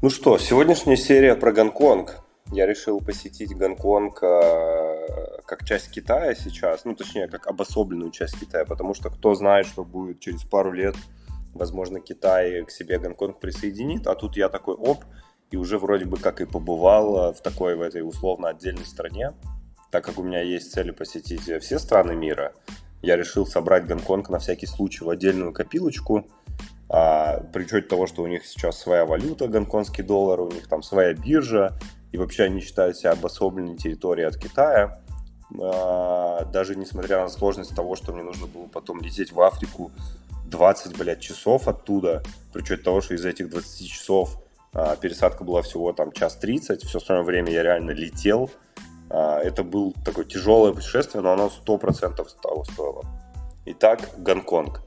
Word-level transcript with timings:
Ну 0.00 0.10
что, 0.10 0.38
сегодняшняя 0.38 0.96
серия 0.96 1.34
про 1.34 1.50
Гонконг. 1.50 2.20
Я 2.52 2.66
решил 2.66 3.00
посетить 3.00 3.52
Гонконг 3.56 4.22
э, 4.22 5.40
как 5.44 5.64
часть 5.64 5.90
Китая 5.90 6.36
сейчас, 6.36 6.84
ну 6.84 6.94
точнее, 6.94 7.26
как 7.26 7.48
обособленную 7.48 8.12
часть 8.12 8.38
Китая, 8.38 8.64
потому 8.64 8.94
что 8.94 9.10
кто 9.10 9.34
знает, 9.34 9.66
что 9.66 9.84
будет 9.84 10.20
через 10.20 10.44
пару 10.44 10.70
лет, 10.70 10.94
возможно, 11.52 11.98
Китай 11.98 12.64
к 12.64 12.70
себе 12.70 13.00
Гонконг 13.00 13.40
присоединит, 13.40 14.06
а 14.06 14.14
тут 14.14 14.36
я 14.36 14.48
такой, 14.48 14.76
оп, 14.76 15.02
и 15.50 15.56
уже 15.56 15.78
вроде 15.78 16.04
бы 16.04 16.16
как 16.16 16.40
и 16.40 16.46
побывал 16.46 17.32
в 17.32 17.42
такой, 17.42 17.74
в 17.74 17.80
этой 17.80 18.02
условно 18.02 18.50
отдельной 18.50 18.86
стране, 18.86 19.32
так 19.90 20.04
как 20.04 20.16
у 20.20 20.22
меня 20.22 20.42
есть 20.42 20.70
цели 20.70 20.92
посетить 20.92 21.50
все 21.60 21.78
страны 21.80 22.14
мира, 22.14 22.52
я 23.02 23.16
решил 23.16 23.46
собрать 23.46 23.84
Гонконг 23.86 24.28
на 24.28 24.38
всякий 24.38 24.66
случай 24.66 25.02
в 25.02 25.10
отдельную 25.10 25.52
копилочку, 25.52 26.24
при 27.52 27.64
учете 27.64 27.88
того, 27.88 28.06
что 28.06 28.22
у 28.22 28.26
них 28.26 28.46
сейчас 28.46 28.78
своя 28.78 29.04
валюта, 29.04 29.48
гонконгский 29.48 30.04
доллар, 30.04 30.40
у 30.40 30.50
них 30.50 30.68
там 30.68 30.82
своя 30.82 31.14
биржа, 31.14 31.78
и 32.12 32.18
вообще 32.18 32.44
они 32.44 32.60
считают 32.60 32.96
себя 32.96 33.12
обособленной 33.12 33.76
территорией 33.76 34.28
от 34.28 34.36
Китая, 34.36 35.00
а, 35.60 36.44
даже 36.46 36.76
несмотря 36.76 37.22
на 37.22 37.28
сложность 37.28 37.74
того, 37.74 37.96
что 37.96 38.12
мне 38.12 38.22
нужно 38.22 38.46
было 38.46 38.66
потом 38.66 39.00
лететь 39.00 39.32
в 39.32 39.40
Африку 39.40 39.90
20, 40.46 40.96
блядь, 40.96 41.20
часов 41.20 41.68
оттуда, 41.68 42.22
при 42.52 42.62
учете 42.62 42.82
того, 42.82 43.00
что 43.00 43.14
из 43.14 43.24
этих 43.24 43.50
20 43.50 43.88
часов 43.88 44.38
а, 44.72 44.96
пересадка 44.96 45.44
была 45.44 45.62
всего 45.62 45.92
там 45.92 46.12
час 46.12 46.36
30, 46.36 46.84
все 46.84 46.98
остальное 46.98 47.24
время 47.24 47.52
я 47.52 47.62
реально 47.62 47.90
летел, 47.92 48.50
а, 49.10 49.38
это 49.38 49.62
был 49.62 49.94
такое 50.04 50.24
тяжелое 50.24 50.72
путешествие, 50.72 51.22
но 51.22 51.32
оно 51.32 51.48
100% 51.48 52.26
того 52.42 52.64
стоило. 52.64 53.04
Итак, 53.66 54.00
Гонконг. 54.18 54.82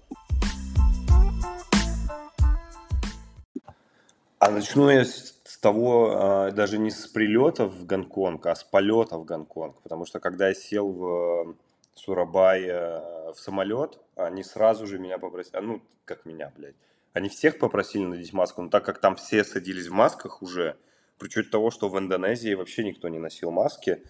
А 4.42 4.50
начну 4.50 4.90
я 4.90 5.06
с 5.06 5.60
того, 5.62 6.14
а, 6.16 6.52
даже 6.52 6.80
не 6.80 6.90
с 6.90 7.06
прилета 7.06 7.68
в 7.68 7.86
Гонконг, 7.86 8.44
а 8.48 8.56
с 8.56 8.64
полета 8.64 9.20
в 9.20 9.24
Гонконг. 9.24 9.80
Потому 9.84 10.08
что 10.08 10.20
когда 10.20 10.48
я 10.48 10.56
сел 10.56 10.92
в 10.92 11.56
Сурабай 11.94 12.66
в 12.66 13.36
самолет, 13.36 14.00
они 14.16 14.44
сразу 14.44 14.88
же 14.88 14.98
меня 14.98 15.20
попросили, 15.20 15.58
а 15.58 15.62
ну, 15.62 15.84
как 16.06 16.26
меня, 16.26 16.52
блядь, 16.58 16.74
они 17.14 17.30
всех 17.30 17.60
попросили 17.60 18.04
надеть 18.04 18.34
маску, 18.34 18.64
но 18.64 18.70
так 18.70 18.84
как 18.84 18.98
там 18.98 19.16
все 19.16 19.44
садились 19.44 19.90
в 19.90 19.94
масках 19.94 20.42
уже, 20.42 20.76
при 21.20 21.28
учете 21.28 21.52
того, 21.52 21.70
что 21.70 21.88
в 21.88 22.00
Индонезии 22.00 22.56
вообще 22.56 22.84
никто 22.84 23.10
не 23.10 23.20
носил 23.20 23.52
маски, 23.52 24.02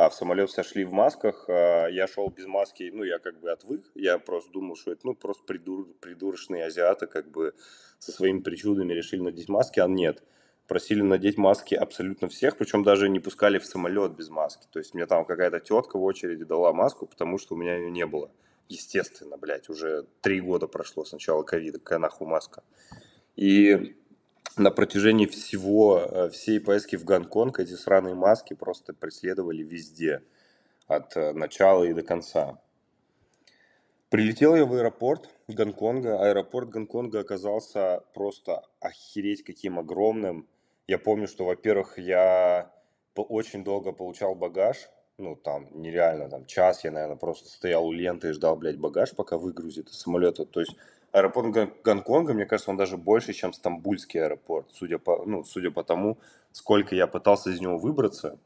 а 0.00 0.08
в 0.08 0.14
самолет 0.14 0.50
сошли 0.50 0.84
в 0.84 0.92
масках, 0.92 1.44
а 1.48 1.86
я 1.88 2.06
шел 2.06 2.30
без 2.30 2.46
маски, 2.46 2.90
ну, 2.90 3.04
я 3.04 3.18
как 3.18 3.38
бы 3.38 3.50
отвык, 3.50 3.84
я 3.94 4.18
просто 4.18 4.50
думал, 4.50 4.74
что 4.74 4.92
это, 4.92 5.02
ну, 5.04 5.14
просто 5.14 5.44
придур, 5.44 5.88
придурочные 6.00 6.64
азиаты, 6.64 7.06
как 7.06 7.30
бы, 7.30 7.52
со 7.98 8.10
своими 8.10 8.38
причудами 8.38 8.94
решили 8.94 9.20
надеть 9.20 9.50
маски, 9.50 9.78
а 9.78 9.86
нет. 9.86 10.22
Просили 10.66 11.02
надеть 11.02 11.36
маски 11.36 11.74
абсолютно 11.74 12.28
всех, 12.28 12.56
причем 12.56 12.82
даже 12.82 13.10
не 13.10 13.20
пускали 13.20 13.58
в 13.58 13.66
самолет 13.66 14.12
без 14.16 14.30
маски. 14.30 14.66
То 14.72 14.78
есть 14.78 14.94
мне 14.94 15.04
там 15.04 15.26
какая-то 15.26 15.60
тетка 15.60 15.98
в 15.98 16.02
очереди 16.02 16.44
дала 16.44 16.72
маску, 16.72 17.06
потому 17.06 17.36
что 17.36 17.54
у 17.54 17.58
меня 17.58 17.76
ее 17.76 17.90
не 17.90 18.06
было. 18.06 18.30
Естественно, 18.70 19.36
блядь, 19.36 19.68
уже 19.68 20.06
три 20.22 20.40
года 20.40 20.66
прошло 20.66 21.04
с 21.04 21.12
начала 21.12 21.42
ковида, 21.42 21.78
какая 21.78 21.98
нахуй 21.98 22.26
маска. 22.26 22.62
И 23.36 23.96
на 24.56 24.70
протяжении 24.70 25.26
всего, 25.26 25.98
э, 25.98 26.30
всей 26.30 26.60
поездки 26.60 26.96
в 26.96 27.04
Гонконг 27.04 27.60
эти 27.60 27.72
сраные 27.72 28.14
маски 28.14 28.54
просто 28.54 28.92
преследовали 28.92 29.62
везде, 29.62 30.22
от 30.86 31.16
э, 31.16 31.32
начала 31.32 31.84
и 31.84 31.92
до 31.92 32.02
конца. 32.02 32.58
Прилетел 34.10 34.56
я 34.56 34.64
в 34.64 34.74
аэропорт 34.74 35.30
Гонконга. 35.46 36.20
Аэропорт 36.20 36.68
Гонконга 36.68 37.20
оказался 37.20 38.02
просто 38.12 38.66
охереть 38.80 39.44
каким 39.44 39.78
огромным. 39.78 40.48
Я 40.88 40.98
помню, 40.98 41.28
что, 41.28 41.44
во-первых, 41.44 41.96
я 41.98 42.72
очень 43.14 43.62
долго 43.62 43.92
получал 43.92 44.34
багаж. 44.34 44.90
Ну, 45.16 45.36
там, 45.36 45.68
нереально, 45.74 46.28
там, 46.28 46.46
час 46.46 46.82
я, 46.82 46.90
наверное, 46.90 47.16
просто 47.16 47.48
стоял 47.48 47.86
у 47.86 47.92
ленты 47.92 48.30
и 48.30 48.32
ждал, 48.32 48.56
блядь, 48.56 48.78
багаж, 48.78 49.14
пока 49.14 49.38
выгрузит 49.38 49.90
из 49.90 49.98
самолета. 50.00 50.44
То 50.44 50.60
есть 50.60 50.74
аэропорт 51.12 51.70
Гонконга, 51.82 52.34
мне 52.34 52.46
кажется, 52.46 52.70
он 52.70 52.76
даже 52.76 52.96
больше, 52.96 53.32
чем 53.32 53.52
Стамбульский 53.52 54.22
аэропорт, 54.22 54.66
судя 54.72 54.98
по, 54.98 55.24
ну, 55.26 55.44
судя 55.44 55.70
по 55.70 55.82
тому, 55.82 56.18
сколько 56.52 56.94
я 56.94 57.06
пытался 57.06 57.50
из 57.50 57.60
него 57.60 57.78
выбраться. 57.78 58.38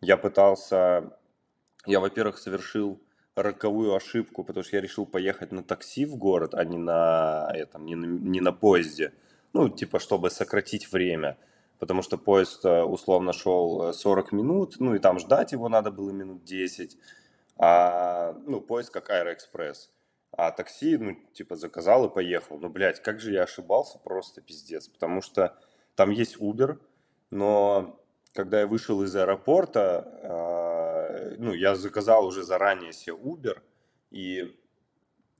Я 0.00 0.16
пытался, 0.16 1.12
я, 1.86 2.00
во-первых, 2.00 2.38
совершил 2.38 3.00
роковую 3.36 3.94
ошибку, 3.94 4.44
потому 4.44 4.64
что 4.64 4.76
я 4.76 4.82
решил 4.82 5.06
поехать 5.06 5.52
на 5.52 5.62
такси 5.62 6.04
в 6.04 6.16
город, 6.16 6.54
а 6.54 6.64
не 6.64 6.78
на, 6.78 7.50
этом, 7.54 7.86
не 7.86 7.94
на, 7.94 8.06
не 8.06 8.40
на 8.40 8.52
поезде. 8.52 9.12
Ну, 9.52 9.68
типа, 9.68 9.98
чтобы 9.98 10.30
сократить 10.30 10.90
время. 10.92 11.36
Потому 11.78 12.02
что 12.02 12.18
поезд 12.18 12.64
э, 12.64 12.82
условно 12.82 13.32
шел 13.32 13.92
40 13.94 14.32
минут, 14.32 14.76
ну 14.78 14.94
и 14.94 14.98
там 14.98 15.18
ждать 15.18 15.52
его 15.52 15.68
надо 15.68 15.90
было 15.90 16.10
минут 16.10 16.44
10. 16.44 16.96
А, 17.56 18.34
ну, 18.46 18.60
поезд 18.60 18.90
как 18.90 19.10
Аэроэкспресс. 19.10 19.90
А 20.32 20.52
такси, 20.52 20.96
ну, 20.96 21.16
типа, 21.32 21.56
заказал 21.56 22.06
и 22.06 22.14
поехал. 22.14 22.58
Ну, 22.58 22.68
блядь, 22.68 23.02
как 23.02 23.20
же 23.20 23.32
я 23.32 23.42
ошибался, 23.42 23.98
просто 23.98 24.40
пиздец. 24.40 24.88
Потому 24.88 25.22
что 25.22 25.56
там 25.96 26.10
есть 26.10 26.36
Uber, 26.36 26.78
но 27.30 28.00
когда 28.32 28.60
я 28.60 28.66
вышел 28.66 29.02
из 29.02 29.14
аэропорта, 29.16 30.08
э, 30.22 31.34
ну, 31.38 31.52
я 31.52 31.74
заказал 31.74 32.26
уже 32.26 32.42
заранее 32.42 32.92
себе 32.92 33.14
Uber, 33.14 33.58
и, 34.10 34.56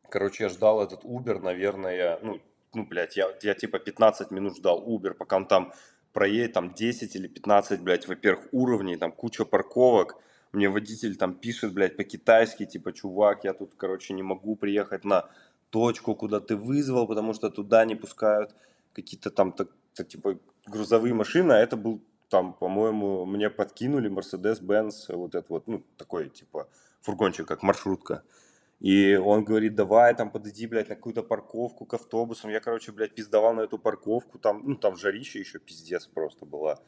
короче, 0.09 0.45
я 0.45 0.49
ждал 0.49 0.83
этот 0.83 1.05
Uber, 1.05 1.39
наверное, 1.39 2.19
ну, 2.23 2.41
ну, 2.75 2.87
блядь, 2.87 3.17
я, 3.17 3.29
я 3.43 3.55
типа 3.55 3.79
15 3.79 4.31
минут 4.31 4.57
ждал 4.57 4.85
Uber, 4.87 5.15
пока 5.15 5.37
он 5.37 5.47
там 5.47 5.73
проедет, 6.13 6.53
там 6.53 6.73
10 6.73 7.17
или 7.17 7.29
15, 7.29 7.81
блядь, 7.81 8.07
во-первых, 8.07 8.49
уровней, 8.53 8.97
там 8.97 9.13
куча 9.13 9.45
парковок, 9.45 10.17
мне 10.53 10.69
водитель 10.69 11.17
там 11.17 11.35
пишет, 11.35 11.73
блядь, 11.73 11.97
по-китайски, 11.97 12.67
типа, 12.67 12.93
чувак, 12.93 13.45
я 13.45 13.53
тут, 13.53 13.75
короче, 13.77 14.15
не 14.15 14.23
могу 14.23 14.57
приехать 14.57 15.05
на 15.05 15.29
точку, 15.71 16.15
куда 16.15 16.41
ты 16.41 16.57
вызвал, 16.57 17.07
потому 17.07 17.35
что 17.35 17.51
туда 17.51 17.85
не 17.85 17.95
пускают 17.95 18.55
какие-то 18.93 19.31
там, 19.31 19.53
так, 19.53 19.69
так, 19.95 20.09
типа, 20.09 20.39
грузовые 20.67 21.15
машины, 21.15 21.53
а 21.53 21.59
это 21.59 21.77
был 21.77 22.01
там, 22.29 22.53
по-моему, 22.53 23.27
мне 23.27 23.51
подкинули 23.51 24.11
Mercedes-Benz, 24.11 25.17
вот 25.17 25.35
этот 25.35 25.51
вот, 25.51 25.67
ну, 25.67 25.83
такой, 25.97 26.29
типа, 26.29 26.69
фургончик, 27.01 27.47
как 27.47 27.63
маршрутка. 27.63 28.23
И 28.81 29.17
он 29.17 29.45
говорит, 29.45 29.75
давай 29.75 30.15
там 30.15 30.31
подойди, 30.31 30.67
блядь, 30.67 30.89
на 30.89 30.95
какую-то 30.95 31.23
парковку 31.23 31.85
к 31.85 31.95
автобусам. 31.95 32.51
Я, 32.51 32.61
короче, 32.61 32.93
блядь, 32.93 33.15
пиздавал 33.15 33.55
на 33.55 33.61
эту 33.61 33.79
парковку. 33.79 34.39
Там, 34.39 34.63
ну, 34.65 34.75
там 34.75 34.97
жарища 34.97 35.39
еще 35.39 35.59
пиздец 35.59 36.07
просто 36.07 36.47
была 36.47 36.79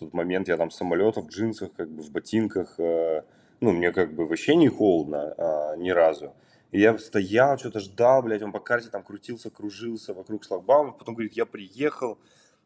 тот 0.00 0.14
момент 0.14 0.48
я 0.48 0.56
там 0.56 0.70
в 0.70 0.74
самолетах, 0.74 1.24
в 1.24 1.28
джинсах, 1.28 1.72
как 1.76 1.88
бы 1.88 2.02
в 2.02 2.10
ботинках, 2.10 2.74
э, 2.78 3.22
ну, 3.60 3.72
мне 3.72 3.92
как 3.92 4.14
бы 4.14 4.26
вообще 4.26 4.56
не 4.56 4.68
холодно 4.68 5.34
э, 5.36 5.76
ни 5.78 5.90
разу. 5.90 6.34
И 6.72 6.80
я 6.80 6.96
стоял, 6.98 7.58
что-то 7.58 7.80
ждал, 7.80 8.22
блядь, 8.22 8.42
он 8.42 8.52
по 8.52 8.60
карте 8.60 8.88
там 8.90 9.02
крутился, 9.02 9.50
кружился 9.50 10.14
вокруг 10.14 10.44
шлагбаума, 10.44 10.92
потом 10.92 11.14
говорит, 11.14 11.32
я 11.34 11.46
приехал, 11.46 12.18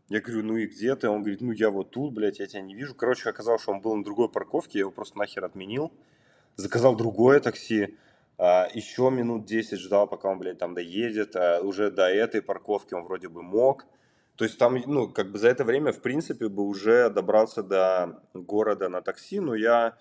я 0.08 0.20
говорю, 0.20 0.42
ну 0.42 0.56
и 0.56 0.66
где 0.66 0.94
ты? 0.96 1.08
Он 1.08 1.20
говорит, 1.20 1.40
ну 1.40 1.52
я 1.52 1.70
вот 1.70 1.90
тут, 1.90 2.12
блядь, 2.12 2.38
я 2.38 2.46
тебя 2.46 2.60
не 2.60 2.74
вижу. 2.74 2.94
Короче, 2.94 3.30
оказалось, 3.30 3.62
что 3.62 3.72
он 3.72 3.80
был 3.80 3.96
на 3.96 4.04
другой 4.04 4.28
парковке, 4.28 4.78
я 4.78 4.80
его 4.80 4.90
просто 4.90 5.18
нахер 5.18 5.44
отменил, 5.44 5.90
заказал 6.56 6.94
другое 6.94 7.40
такси, 7.40 7.96
а, 8.36 8.68
еще 8.74 9.10
минут 9.10 9.46
10 9.46 9.78
ждал, 9.78 10.06
пока 10.06 10.28
он, 10.28 10.38
блядь, 10.38 10.58
там 10.58 10.74
доедет, 10.74 11.36
а 11.36 11.60
уже 11.60 11.90
до 11.90 12.08
этой 12.08 12.42
парковки 12.42 12.92
он 12.92 13.04
вроде 13.04 13.28
бы 13.28 13.42
мог, 13.42 13.86
то 14.36 14.44
есть 14.44 14.58
там, 14.58 14.76
ну, 14.86 15.08
как 15.08 15.30
бы 15.30 15.38
за 15.38 15.48
это 15.48 15.64
время, 15.64 15.92
в 15.92 16.00
принципе, 16.00 16.48
бы 16.48 16.64
уже 16.64 17.08
добрался 17.08 17.62
до 17.62 18.20
города 18.34 18.88
на 18.88 19.00
такси, 19.00 19.38
но 19.38 19.54
я 19.54 19.96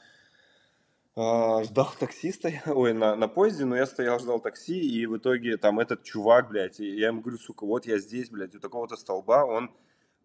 э, 1.16 1.64
ждал 1.64 1.92
таксиста, 2.00 2.52
ой, 2.66 2.94
на, 2.94 3.16
на 3.16 3.28
поезде, 3.28 3.66
но 3.66 3.76
я 3.76 3.86
стоял, 3.86 4.20
ждал 4.20 4.40
такси, 4.40 4.80
и 4.80 5.06
в 5.06 5.18
итоге 5.18 5.58
там 5.58 5.80
этот 5.80 6.04
чувак, 6.04 6.50
блядь, 6.50 6.80
я 6.80 7.08
ему 7.08 7.22
говорю, 7.22 7.38
сука, 7.38 7.66
вот 7.66 7.86
я 7.86 8.00
здесь, 8.00 8.32
блядь, 8.32 8.56
у 8.56 8.60
такого-то 8.60 8.98
столба, 8.98 9.46
он 9.46 9.72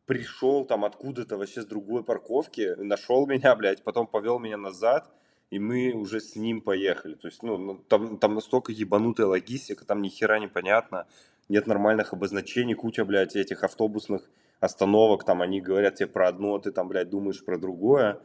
пришел 0.06 0.64
там 0.64 0.87
откуда-то 0.87 1.37
вообще 1.37 1.61
с 1.61 1.66
другой 1.66 2.02
парковки, 2.02 2.76
нашел 2.78 3.26
меня, 3.26 3.54
блядь, 3.56 3.84
потом 3.84 4.06
повел 4.06 4.38
меня 4.38 4.56
назад, 4.56 5.11
и 5.50 5.58
мы 5.58 5.93
уже 5.93 6.20
с 6.20 6.34
ним 6.34 6.62
поехали. 6.62 7.14
То 7.14 7.28
есть, 7.28 7.43
ну, 7.43 7.58
ну 7.58 7.76
там, 7.76 8.16
там 8.16 8.34
настолько 8.34 8.72
ебанутая 8.72 9.26
логистика, 9.26 9.84
там 9.84 10.00
ни 10.00 10.08
хера 10.08 10.38
не 10.38 10.49
понятно 10.49 11.06
нет 11.48 11.66
нормальных 11.66 12.12
обозначений, 12.12 12.74
куча, 12.74 13.04
блядь, 13.04 13.36
этих 13.36 13.64
автобусных 13.64 14.28
остановок, 14.60 15.24
там 15.24 15.42
они 15.42 15.60
говорят 15.60 15.96
тебе 15.96 16.08
про 16.08 16.28
одно, 16.28 16.58
ты 16.58 16.72
там, 16.72 16.88
блядь, 16.88 17.10
думаешь 17.10 17.44
про 17.44 17.58
другое. 17.58 18.20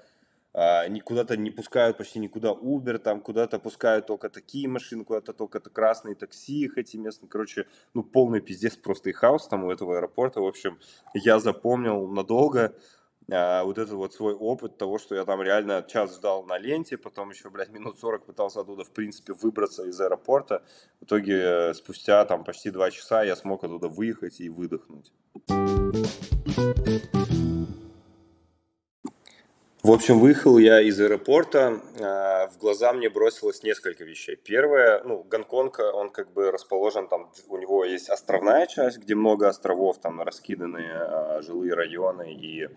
А, 0.55 0.87
куда-то 1.03 1.35
не 1.35 1.49
пускают 1.49 1.97
почти 1.97 2.19
никуда 2.19 2.51
Uber, 2.51 2.99
там 2.99 3.21
куда-то 3.21 3.57
пускают 3.57 4.05
только 4.05 4.29
такие 4.29 4.67
машины, 4.67 5.03
куда-то 5.03 5.33
только 5.33 5.59
красные 5.59 6.13
такси 6.13 6.65
их 6.65 6.77
эти 6.77 6.95
местные. 6.95 7.27
Короче, 7.27 7.65
ну 7.95 8.03
полный 8.03 8.39
пиздец 8.39 8.75
просто 8.75 9.09
и 9.09 9.13
хаос 9.13 9.47
там 9.47 9.63
у 9.63 9.71
этого 9.71 9.97
аэропорта. 9.97 10.41
В 10.41 10.45
общем, 10.45 10.77
я 11.15 11.39
запомнил 11.39 12.07
надолго 12.07 12.75
а, 13.31 13.63
вот 13.63 13.77
этот 13.77 13.93
вот 13.93 14.13
свой 14.13 14.33
опыт 14.33 14.77
того, 14.77 14.97
что 14.99 15.15
я 15.15 15.25
там 15.25 15.41
реально 15.41 15.83
час 15.87 16.15
ждал 16.15 16.43
на 16.43 16.57
ленте, 16.57 16.97
потом 16.97 17.29
еще, 17.31 17.49
блядь, 17.49 17.69
минут 17.69 17.99
40 17.99 18.25
пытался 18.25 18.61
оттуда, 18.61 18.83
в 18.83 18.91
принципе, 18.91 19.33
выбраться 19.33 19.83
из 19.83 19.99
аэропорта. 19.99 20.63
В 20.99 21.05
итоге 21.05 21.39
э, 21.41 21.73
спустя 21.73 22.25
там 22.25 22.43
почти 22.43 22.69
два 22.71 22.91
часа 22.91 23.23
я 23.23 23.35
смог 23.35 23.63
оттуда 23.63 23.87
выехать 23.87 24.41
и 24.41 24.49
выдохнуть. 24.49 25.11
В 29.83 29.91
общем, 29.91 30.19
выехал 30.19 30.57
я 30.59 30.79
из 30.79 30.97
аэропорта, 31.01 31.81
а, 31.99 32.47
в 32.47 32.57
глаза 32.57 32.93
мне 32.93 33.09
бросилось 33.09 33.63
несколько 33.63 34.05
вещей. 34.05 34.37
Первое, 34.37 35.03
ну, 35.03 35.25
Гонконг, 35.29 35.77
он 35.93 36.09
как 36.09 36.31
бы 36.31 36.51
расположен 36.51 37.09
там, 37.09 37.29
у 37.49 37.57
него 37.57 37.83
есть 37.83 38.07
островная 38.07 38.65
часть, 38.65 38.99
где 38.99 39.13
много 39.13 39.49
островов, 39.49 39.97
там 39.97 40.21
раскиданные 40.21 40.93
а, 40.93 41.41
жилые 41.41 41.73
районы 41.73 42.31
и, 42.33 42.69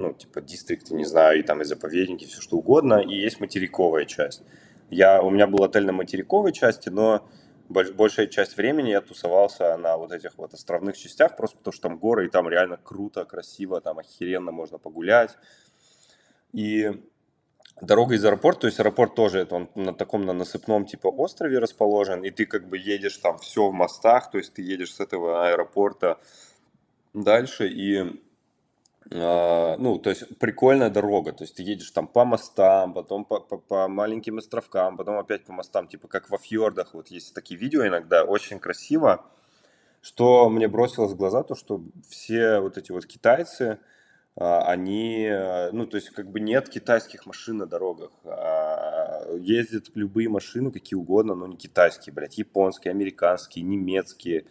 ну, 0.00 0.14
типа, 0.14 0.40
дистрикты, 0.40 0.94
не 0.94 1.04
знаю, 1.04 1.38
и 1.38 1.42
там 1.42 1.60
и 1.60 1.64
заповедники, 1.64 2.24
все 2.24 2.40
что 2.40 2.56
угодно, 2.56 2.94
и 2.94 3.14
есть 3.14 3.38
материковая 3.38 4.06
часть. 4.06 4.42
Я, 4.88 5.22
у 5.22 5.30
меня 5.30 5.46
был 5.46 5.62
отель 5.62 5.84
на 5.84 5.92
материковой 5.92 6.52
части, 6.52 6.88
но 6.88 7.28
большая 7.68 8.26
часть 8.26 8.56
времени 8.56 8.90
я 8.90 9.02
тусовался 9.02 9.76
на 9.76 9.96
вот 9.96 10.10
этих 10.10 10.38
вот 10.38 10.54
островных 10.54 10.96
частях, 10.96 11.36
просто 11.36 11.58
потому 11.58 11.72
что 11.72 11.82
там 11.82 11.98
горы, 11.98 12.26
и 12.26 12.30
там 12.30 12.48
реально 12.48 12.78
круто, 12.82 13.24
красиво, 13.24 13.80
там 13.80 13.98
охеренно 13.98 14.50
можно 14.50 14.78
погулять, 14.78 15.36
и 16.52 16.90
дорога 17.80 18.14
из 18.14 18.24
аэропорта, 18.24 18.62
то 18.62 18.66
есть 18.68 18.80
аэропорт 18.80 19.14
тоже, 19.14 19.40
это 19.40 19.54
он 19.54 19.68
на 19.74 19.92
таком 19.92 20.24
на 20.24 20.32
насыпном 20.32 20.86
типа 20.86 21.08
острове 21.08 21.58
расположен, 21.58 22.24
и 22.24 22.30
ты 22.30 22.46
как 22.46 22.68
бы 22.68 22.78
едешь 22.78 23.18
там 23.18 23.38
все 23.38 23.68
в 23.68 23.72
мостах, 23.72 24.30
то 24.30 24.38
есть 24.38 24.54
ты 24.54 24.62
едешь 24.62 24.94
с 24.94 25.00
этого 25.00 25.46
аэропорта 25.46 26.18
дальше, 27.12 27.68
и 27.68 28.20
ну, 29.10 29.98
то 29.98 30.10
есть 30.10 30.38
прикольная 30.38 30.88
дорога, 30.88 31.32
то 31.32 31.42
есть 31.42 31.56
ты 31.56 31.64
едешь 31.64 31.90
там 31.90 32.06
по 32.06 32.24
мостам, 32.24 32.94
потом 32.94 33.24
по, 33.24 33.40
по, 33.40 33.58
по 33.58 33.88
маленьким 33.88 34.38
островкам, 34.38 34.96
потом 34.96 35.18
опять 35.18 35.44
по 35.44 35.52
мостам, 35.52 35.88
типа 35.88 36.06
как 36.06 36.30
во 36.30 36.38
фьордах, 36.38 36.94
вот 36.94 37.08
есть 37.08 37.34
такие 37.34 37.58
видео 37.58 37.84
иногда, 37.86 38.24
очень 38.24 38.60
красиво. 38.60 39.24
Что 40.00 40.48
мне 40.48 40.68
бросилось 40.68 41.12
в 41.12 41.16
глаза, 41.16 41.42
то 41.42 41.54
что 41.54 41.82
все 42.08 42.60
вот 42.60 42.78
эти 42.78 42.92
вот 42.92 43.04
китайцы, 43.04 43.80
а, 44.36 44.62
они, 44.62 45.26
э, 45.26 45.70
ну, 45.72 45.86
то 45.86 45.96
есть 45.96 46.10
как 46.10 46.30
бы 46.30 46.40
нет 46.40 46.68
китайских 46.68 47.26
машин 47.26 47.58
на 47.58 47.66
дорогах. 47.66 48.10
А, 48.24 49.26
ездят 49.38 49.90
любые 49.94 50.28
машины, 50.28 50.70
какие 50.70 50.96
угодно, 50.96 51.34
но 51.34 51.46
не 51.46 51.56
китайские, 51.56 52.14
блядь, 52.14 52.38
японские, 52.38 52.92
американские, 52.92 53.64
немецкие, 53.64 54.46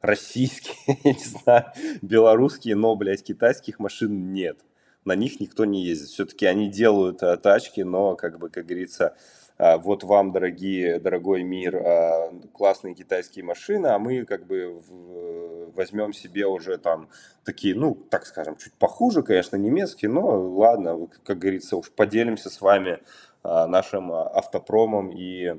российские, 0.00 0.74
я 1.04 1.12
не 1.12 1.24
знаю, 1.24 1.64
белорусские, 2.02 2.76
но, 2.76 2.94
блядь, 2.96 3.22
китайских 3.22 3.78
машин 3.78 4.32
нет. 4.32 4.58
На 5.04 5.14
них 5.14 5.40
никто 5.40 5.64
не 5.64 5.82
ездит. 5.82 6.08
Все-таки 6.08 6.46
они 6.46 6.68
делают 6.68 7.22
а, 7.22 7.36
тачки, 7.36 7.80
но, 7.80 8.16
как 8.16 8.38
бы, 8.38 8.50
как 8.50 8.66
говорится, 8.66 9.16
а, 9.56 9.78
вот 9.78 10.04
вам, 10.04 10.32
дорогие, 10.32 10.98
дорогой 10.98 11.42
мир, 11.42 11.76
а, 11.76 12.32
классные 12.52 12.94
китайские 12.94 13.44
машины, 13.44 13.88
а 13.88 13.98
мы 13.98 14.24
как 14.24 14.46
бы 14.46 14.82
возьмем 15.74 16.12
себе 16.12 16.46
уже 16.46 16.78
там 16.78 17.08
такие, 17.44 17.74
ну, 17.74 17.94
так 17.94 18.26
скажем, 18.26 18.56
чуть 18.56 18.72
похуже, 18.74 19.22
конечно, 19.22 19.56
немецкие, 19.56 20.10
но 20.10 20.48
ладно, 20.50 21.08
как 21.24 21.38
говорится, 21.38 21.76
уж 21.76 21.90
поделимся 21.90 22.50
с 22.50 22.60
вами 22.60 23.00
а, 23.42 23.66
нашим 23.66 24.12
автопромом 24.12 25.10
и 25.10 25.56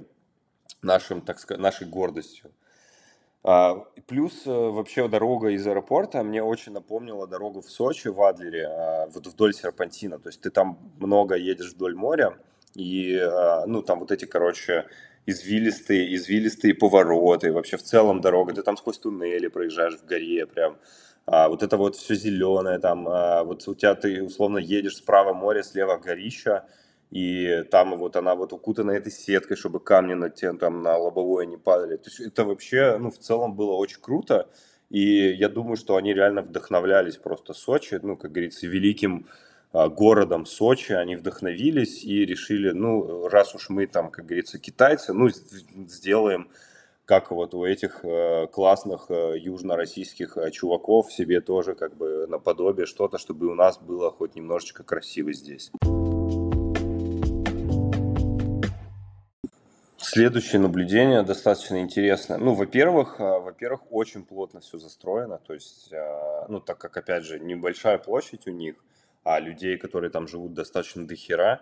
нашим, 0.81 1.21
так 1.21 1.39
сказать, 1.39 1.61
нашей 1.61 1.87
гордостью. 1.87 2.51
Плюс 3.43 4.45
э, 4.45 4.51
вообще 4.51 5.07
дорога 5.07 5.49
из 5.49 5.65
аэропорта 5.65 6.21
мне 6.23 6.43
очень 6.43 6.73
напомнила 6.73 7.27
дорогу 7.27 7.61
в 7.61 7.71
Сочи, 7.71 8.07
в 8.09 8.21
Адлере, 8.21 8.69
вот 9.13 9.25
вдоль 9.25 9.53
серпантина. 9.53 10.19
То 10.19 10.29
есть 10.29 10.41
ты 10.41 10.51
там 10.51 10.77
много 10.99 11.35
едешь 11.35 11.73
вдоль 11.73 11.95
моря, 11.95 12.37
и, 12.75 13.17
а, 13.17 13.65
ну, 13.65 13.81
там 13.81 13.99
вот 13.99 14.11
эти, 14.11 14.25
короче, 14.25 14.85
извилистые, 15.25 16.15
извилистые 16.15 16.73
повороты, 16.73 17.51
вообще 17.51 17.77
в 17.77 17.83
целом 17.83 18.21
дорога, 18.21 18.53
ты 18.53 18.63
там 18.63 18.77
сквозь 18.77 18.97
туннели 18.97 19.47
проезжаешь 19.47 19.97
в 19.97 20.05
горе 20.05 20.45
прям, 20.45 20.77
а, 21.25 21.49
вот 21.49 21.63
это 21.63 21.77
вот 21.77 21.95
все 21.95 22.15
зеленое 22.15 22.79
там, 22.79 23.07
а, 23.07 23.43
вот 23.43 23.67
у 23.67 23.75
тебя 23.75 23.95
ты 23.95 24.23
условно 24.23 24.57
едешь 24.57 24.97
справа 24.97 25.33
море, 25.33 25.63
слева 25.63 25.97
горища, 25.97 26.65
и 27.11 27.63
там 27.69 27.97
вот 27.97 28.15
она 28.15 28.35
вот 28.35 28.53
укутана 28.53 28.91
этой 28.91 29.11
сеткой, 29.11 29.57
чтобы 29.57 29.81
камни 29.81 30.13
на 30.13 30.29
тебе 30.29 30.53
там 30.53 30.81
на 30.81 30.97
лобовое 30.97 31.45
не 31.45 31.57
падали. 31.57 31.97
То 31.97 32.09
есть 32.09 32.21
это 32.21 32.45
вообще, 32.45 32.97
ну, 32.97 33.11
в 33.11 33.17
целом 33.17 33.53
было 33.53 33.73
очень 33.73 33.99
круто, 33.99 34.49
и 34.89 35.31
я 35.33 35.49
думаю, 35.49 35.75
что 35.75 35.97
они 35.97 36.13
реально 36.13 36.41
вдохновлялись 36.41 37.17
просто 37.17 37.53
Сочи, 37.53 37.99
ну, 38.01 38.15
как 38.15 38.31
говорится, 38.31 38.65
великим 38.65 39.27
а, 39.73 39.89
городом 39.89 40.45
Сочи, 40.45 40.93
они 40.93 41.17
вдохновились 41.17 42.03
и 42.05 42.25
решили, 42.25 42.71
ну, 42.71 43.27
раз 43.27 43.55
уж 43.55 43.69
мы 43.69 43.87
там, 43.87 44.09
как 44.09 44.25
говорится, 44.25 44.57
китайцы, 44.57 45.13
ну, 45.13 45.29
сделаем 45.29 46.49
как 47.05 47.31
вот 47.31 47.53
у 47.53 47.65
этих 47.65 48.05
э, 48.05 48.47
классных 48.47 49.07
э, 49.09 49.33
южно-российских 49.37 50.37
э, 50.37 50.49
чуваков 50.51 51.11
себе 51.11 51.41
тоже 51.41 51.75
как 51.75 51.97
бы 51.97 52.25
наподобие 52.29 52.85
что-то, 52.85 53.17
чтобы 53.17 53.47
у 53.47 53.53
нас 53.53 53.77
было 53.79 54.11
хоть 54.11 54.35
немножечко 54.35 54.83
красиво 54.83 55.33
здесь. 55.33 55.71
Следующее 60.13 60.59
наблюдение 60.59 61.23
достаточно 61.23 61.79
интересное. 61.79 62.37
Ну, 62.37 62.53
во-первых, 62.53 63.19
во-первых, 63.19 63.89
очень 63.91 64.25
плотно 64.25 64.59
все 64.59 64.77
застроено, 64.77 65.37
то 65.37 65.53
есть, 65.53 65.89
ну, 66.49 66.59
так 66.59 66.79
как, 66.79 66.97
опять 66.97 67.23
же, 67.23 67.39
небольшая 67.39 67.97
площадь 67.97 68.45
у 68.45 68.51
них, 68.51 68.75
а 69.23 69.39
людей, 69.39 69.77
которые 69.77 70.11
там 70.11 70.27
живут 70.27 70.53
достаточно 70.53 71.07
дохера, 71.07 71.61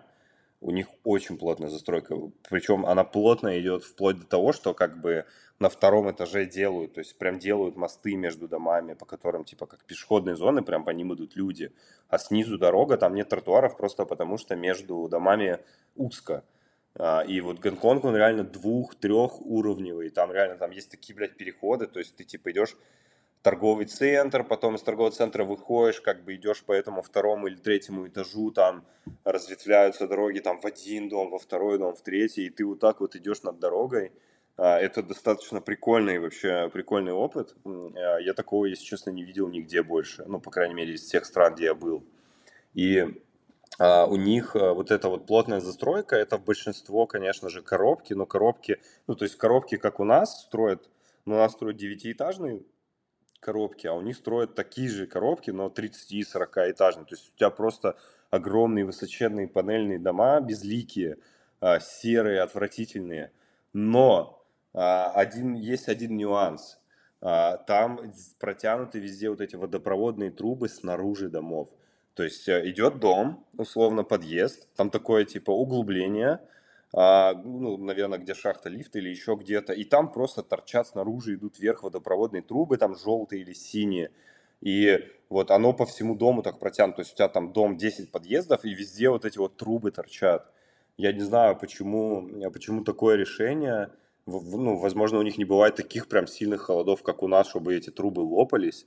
у 0.60 0.72
них 0.72 0.88
очень 1.04 1.38
плотная 1.38 1.68
застройка. 1.68 2.16
Причем 2.48 2.86
она 2.86 3.04
плотно 3.04 3.56
идет 3.60 3.84
вплоть 3.84 4.18
до 4.18 4.26
того, 4.26 4.52
что 4.52 4.74
как 4.74 5.00
бы 5.00 5.26
на 5.60 5.68
втором 5.68 6.10
этаже 6.10 6.44
делают, 6.44 6.94
то 6.94 6.98
есть 7.02 7.16
прям 7.18 7.38
делают 7.38 7.76
мосты 7.76 8.16
между 8.16 8.48
домами, 8.48 8.94
по 8.94 9.06
которым 9.06 9.44
типа 9.44 9.66
как 9.66 9.84
пешеходные 9.84 10.34
зоны, 10.34 10.62
прям 10.62 10.82
по 10.82 10.90
ним 10.90 11.14
идут 11.14 11.36
люди. 11.36 11.72
А 12.08 12.18
снизу 12.18 12.58
дорога, 12.58 12.96
там 12.96 13.14
нет 13.14 13.28
тротуаров 13.28 13.76
просто 13.76 14.04
потому, 14.06 14.38
что 14.38 14.56
между 14.56 15.06
домами 15.08 15.60
узко. 15.94 16.42
А, 16.96 17.20
и 17.20 17.40
вот 17.40 17.58
Гонконг, 17.58 18.04
он 18.04 18.16
реально 18.16 18.44
двух-трех 18.44 19.40
уровневый. 19.40 20.10
Там 20.10 20.32
реально 20.32 20.56
там 20.56 20.70
есть 20.70 20.90
такие, 20.90 21.14
блядь, 21.14 21.36
переходы. 21.36 21.86
То 21.86 21.98
есть 21.98 22.16
ты 22.16 22.24
типа 22.24 22.50
идешь 22.50 22.76
торговый 23.42 23.86
центр, 23.86 24.44
потом 24.44 24.74
из 24.74 24.82
торгового 24.82 25.12
центра 25.12 25.44
выходишь, 25.44 26.00
как 26.00 26.24
бы 26.24 26.34
идешь 26.34 26.62
по 26.62 26.72
этому 26.72 27.02
второму 27.02 27.46
или 27.46 27.56
третьему 27.56 28.06
этажу, 28.06 28.50
там 28.50 28.84
разветвляются 29.24 30.06
дороги 30.06 30.40
там 30.40 30.60
в 30.60 30.66
один 30.66 31.08
дом, 31.08 31.30
во 31.30 31.38
второй 31.38 31.78
дом, 31.78 31.94
в 31.94 32.02
третий, 32.02 32.46
и 32.46 32.50
ты 32.50 32.66
вот 32.66 32.80
так 32.80 33.00
вот 33.00 33.16
идешь 33.16 33.42
над 33.42 33.58
дорогой. 33.58 34.12
А, 34.56 34.78
это 34.78 35.02
достаточно 35.02 35.62
прикольный 35.62 36.18
вообще 36.18 36.68
прикольный 36.70 37.12
опыт. 37.12 37.54
А, 37.64 38.18
я 38.18 38.34
такого, 38.34 38.66
если 38.66 38.84
честно, 38.84 39.10
не 39.10 39.24
видел 39.24 39.48
нигде 39.48 39.82
больше. 39.82 40.24
Ну, 40.26 40.38
по 40.38 40.50
крайней 40.50 40.74
мере, 40.74 40.94
из 40.94 41.06
тех 41.06 41.24
стран, 41.24 41.54
где 41.54 41.66
я 41.66 41.74
был. 41.74 42.04
И 42.74 43.22
у 43.80 44.16
них 44.16 44.54
вот 44.54 44.90
эта 44.90 45.08
вот 45.08 45.26
плотная 45.26 45.60
застройка, 45.60 46.14
это 46.14 46.36
в 46.36 46.44
большинство, 46.44 47.06
конечно 47.06 47.48
же, 47.48 47.62
коробки, 47.62 48.12
но 48.12 48.26
коробки, 48.26 48.78
ну, 49.06 49.14
то 49.14 49.24
есть 49.24 49.36
коробки, 49.36 49.78
как 49.78 50.00
у 50.00 50.04
нас 50.04 50.42
строят, 50.42 50.90
ну, 51.24 51.36
у 51.36 51.38
нас 51.38 51.52
строят 51.52 51.78
девятиэтажные 51.78 52.62
коробки, 53.40 53.86
а 53.86 53.94
у 53.94 54.02
них 54.02 54.16
строят 54.16 54.54
такие 54.54 54.88
же 54.88 55.06
коробки, 55.06 55.50
но 55.50 55.66
30-40 55.66 56.70
этажные. 56.70 57.06
То 57.06 57.14
есть 57.14 57.32
у 57.34 57.38
тебя 57.38 57.50
просто 57.50 57.96
огромные 58.30 58.84
высоченные 58.84 59.48
панельные 59.48 59.98
дома, 59.98 60.40
безликие, 60.40 61.16
а, 61.60 61.80
серые, 61.80 62.42
отвратительные. 62.42 63.32
Но 63.72 64.44
а, 64.72 65.10
один, 65.10 65.54
есть 65.54 65.88
один 65.88 66.16
нюанс. 66.16 66.78
А, 67.20 67.56
там 67.56 68.12
протянуты 68.38 68.98
везде 69.00 69.30
вот 69.30 69.40
эти 69.40 69.56
водопроводные 69.56 70.30
трубы 70.30 70.68
снаружи 70.68 71.28
домов. 71.28 71.70
То 72.20 72.24
есть 72.24 72.50
э, 72.50 72.68
идет 72.68 72.98
дом, 72.98 73.46
условно 73.56 74.04
подъезд, 74.04 74.68
там 74.76 74.90
такое 74.90 75.24
типа 75.24 75.52
углубление, 75.52 76.38
а, 76.92 77.32
ну, 77.32 77.78
наверное, 77.78 78.18
где 78.18 78.34
шахта 78.34 78.68
лифта 78.68 78.98
или 78.98 79.08
еще 79.08 79.38
где-то, 79.40 79.72
и 79.72 79.84
там 79.84 80.12
просто 80.12 80.42
торчат 80.42 80.88
снаружи, 80.88 81.36
идут 81.36 81.58
вверх 81.58 81.82
водопроводные 81.82 82.42
трубы, 82.42 82.76
там 82.76 82.94
желтые 82.94 83.40
или 83.40 83.54
синие, 83.54 84.10
и 84.60 85.08
вот 85.30 85.50
оно 85.50 85.72
по 85.72 85.86
всему 85.86 86.14
дому 86.14 86.42
так 86.42 86.58
протянуто, 86.58 86.96
то 86.96 87.00
есть 87.00 87.14
у 87.14 87.16
тебя 87.16 87.28
там 87.28 87.54
дом 87.54 87.78
10 87.78 88.12
подъездов, 88.12 88.66
и 88.66 88.74
везде 88.74 89.08
вот 89.08 89.24
эти 89.24 89.38
вот 89.38 89.56
трубы 89.56 89.90
торчат. 89.90 90.52
Я 90.98 91.14
не 91.14 91.22
знаю, 91.22 91.56
почему, 91.56 92.28
почему 92.52 92.84
такое 92.84 93.16
решение, 93.16 93.92
ну, 94.26 94.76
возможно, 94.76 95.18
у 95.18 95.22
них 95.22 95.38
не 95.38 95.46
бывает 95.46 95.76
таких 95.76 96.06
прям 96.06 96.26
сильных 96.26 96.60
холодов, 96.60 97.02
как 97.02 97.22
у 97.22 97.28
нас, 97.28 97.48
чтобы 97.48 97.74
эти 97.74 97.88
трубы 97.88 98.20
лопались, 98.20 98.86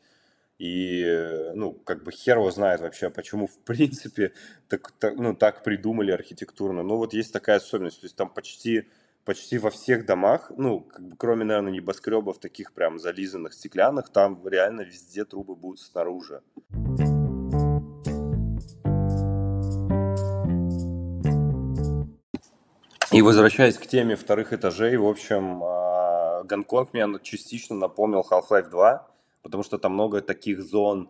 и, 0.64 1.52
ну, 1.56 1.74
как 1.74 2.04
бы 2.04 2.14
хер 2.14 2.38
его 2.38 2.50
знает 2.50 2.80
вообще, 2.80 3.10
почему, 3.10 3.48
в 3.48 3.58
принципе, 3.66 4.32
так, 4.70 4.94
так, 4.94 5.18
ну, 5.18 5.36
так 5.36 5.62
придумали 5.62 6.12
архитектурно. 6.12 6.84
Но 6.84 6.96
вот 6.96 7.14
есть 7.14 7.34
такая 7.34 7.58
особенность, 7.58 8.00
то 8.00 8.06
есть 8.06 8.16
там 8.16 8.30
почти, 8.30 8.88
почти 9.26 9.58
во 9.58 9.72
всех 9.72 10.06
домах, 10.06 10.54
ну, 10.56 10.80
как 10.80 11.06
бы, 11.06 11.18
кроме, 11.18 11.44
наверное, 11.44 11.74
небоскребов 11.74 12.40
таких 12.40 12.72
прям 12.72 12.98
зализанных, 12.98 13.52
стеклянных, 13.52 14.08
там 14.08 14.42
реально 14.48 14.84
везде 14.84 15.26
трубы 15.26 15.58
будут 15.58 15.82
снаружи. 15.82 16.42
И 23.12 23.22
возвращаясь 23.22 23.78
к 23.78 23.86
теме 23.86 24.16
вторых 24.16 24.54
этажей, 24.54 24.96
в 24.96 25.06
общем, 25.06 25.62
а, 25.62 26.44
Гонконг 26.46 26.94
мне 26.94 27.06
частично 27.22 27.76
напомнил 27.76 28.26
Half-Life 28.32 28.70
2, 28.70 29.13
потому 29.44 29.64
что 29.64 29.78
там 29.78 29.94
много 29.94 30.22
таких 30.22 30.62
зон 30.62 31.10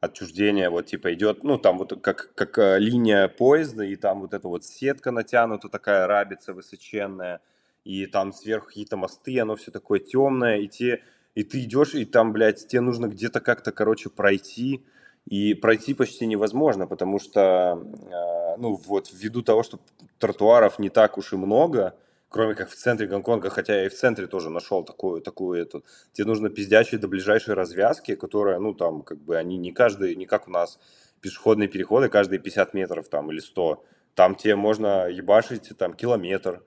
отчуждение, 0.00 0.70
вот 0.70 0.86
типа 0.86 1.12
идет, 1.14 1.44
ну 1.44 1.58
там 1.58 1.78
вот 1.78 2.00
как, 2.02 2.32
как 2.34 2.58
э, 2.58 2.78
линия 2.78 3.28
поезда, 3.28 3.84
и 3.84 3.96
там 3.96 4.20
вот 4.20 4.34
эта 4.34 4.48
вот 4.48 4.64
сетка 4.64 5.10
натянута, 5.10 5.68
такая 5.68 6.06
рабица 6.06 6.52
высоченная, 6.52 7.40
и 7.84 8.06
там 8.06 8.32
сверху 8.32 8.68
какие-то 8.68 8.96
мосты, 8.96 9.38
оно 9.40 9.56
все 9.56 9.70
такое 9.70 10.00
темное, 10.00 10.58
и 10.58 10.68
те, 10.68 11.02
и 11.34 11.42
ты 11.42 11.60
идешь, 11.64 11.94
и 11.94 12.04
там, 12.04 12.32
блядь, 12.32 12.66
тебе 12.66 12.80
нужно 12.80 13.06
где-то 13.08 13.40
как-то, 13.40 13.72
короче, 13.72 14.10
пройти, 14.10 14.84
и 15.26 15.54
пройти 15.54 15.94
почти 15.94 16.26
невозможно, 16.26 16.86
потому 16.86 17.18
что, 17.18 17.82
э, 18.10 18.56
ну 18.58 18.74
вот, 18.86 19.10
ввиду 19.12 19.42
того, 19.42 19.62
что 19.62 19.80
тротуаров 20.18 20.78
не 20.78 20.90
так 20.90 21.18
уж 21.18 21.32
и 21.32 21.36
много, 21.36 21.94
кроме 22.34 22.56
как 22.56 22.68
в 22.68 22.74
центре 22.74 23.06
Гонконга, 23.06 23.48
хотя 23.48 23.76
я 23.76 23.86
и 23.86 23.88
в 23.88 23.94
центре 23.94 24.26
тоже 24.26 24.50
нашел 24.50 24.82
такую, 24.82 25.22
такую 25.22 25.62
эту, 25.62 25.84
тебе 26.12 26.26
нужно 26.26 26.50
пиздячить 26.50 26.98
до 26.98 27.06
ближайшей 27.06 27.54
развязки, 27.54 28.16
которая, 28.16 28.58
ну, 28.58 28.74
там, 28.74 29.02
как 29.02 29.18
бы, 29.18 29.36
они 29.36 29.56
не 29.56 29.70
каждый, 29.70 30.16
не 30.16 30.26
как 30.26 30.48
у 30.48 30.50
нас 30.50 30.80
пешеходные 31.20 31.68
переходы 31.68 32.08
каждые 32.08 32.40
50 32.40 32.74
метров 32.74 33.08
там 33.08 33.30
или 33.30 33.38
100, 33.38 33.84
там 34.16 34.34
тебе 34.34 34.56
можно 34.56 35.06
ебашить 35.06 35.78
там 35.78 35.94
километр, 35.94 36.64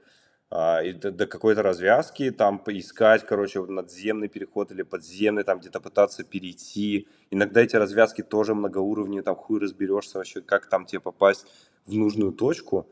а, 0.50 0.82
и 0.82 0.94
до, 0.94 1.12
до 1.12 1.28
какой-то 1.28 1.64
развязки, 1.64 2.32
там 2.32 2.60
поискать, 2.60 3.26
короче, 3.26 3.62
надземный 3.62 4.30
переход 4.30 4.72
или 4.72 4.84
подземный, 4.84 5.44
там 5.44 5.60
где-то 5.60 5.82
пытаться 5.82 6.24
перейти. 6.24 7.10
Иногда 7.30 7.60
эти 7.60 7.76
развязки 7.76 8.24
тоже 8.24 8.56
многоуровневые, 8.56 9.22
там 9.22 9.36
хуй 9.36 9.60
разберешься 9.60 10.18
вообще, 10.18 10.40
как 10.40 10.70
там 10.70 10.86
тебе 10.86 11.02
попасть 11.02 11.46
в 11.86 11.94
нужную 11.94 12.32
точку. 12.32 12.88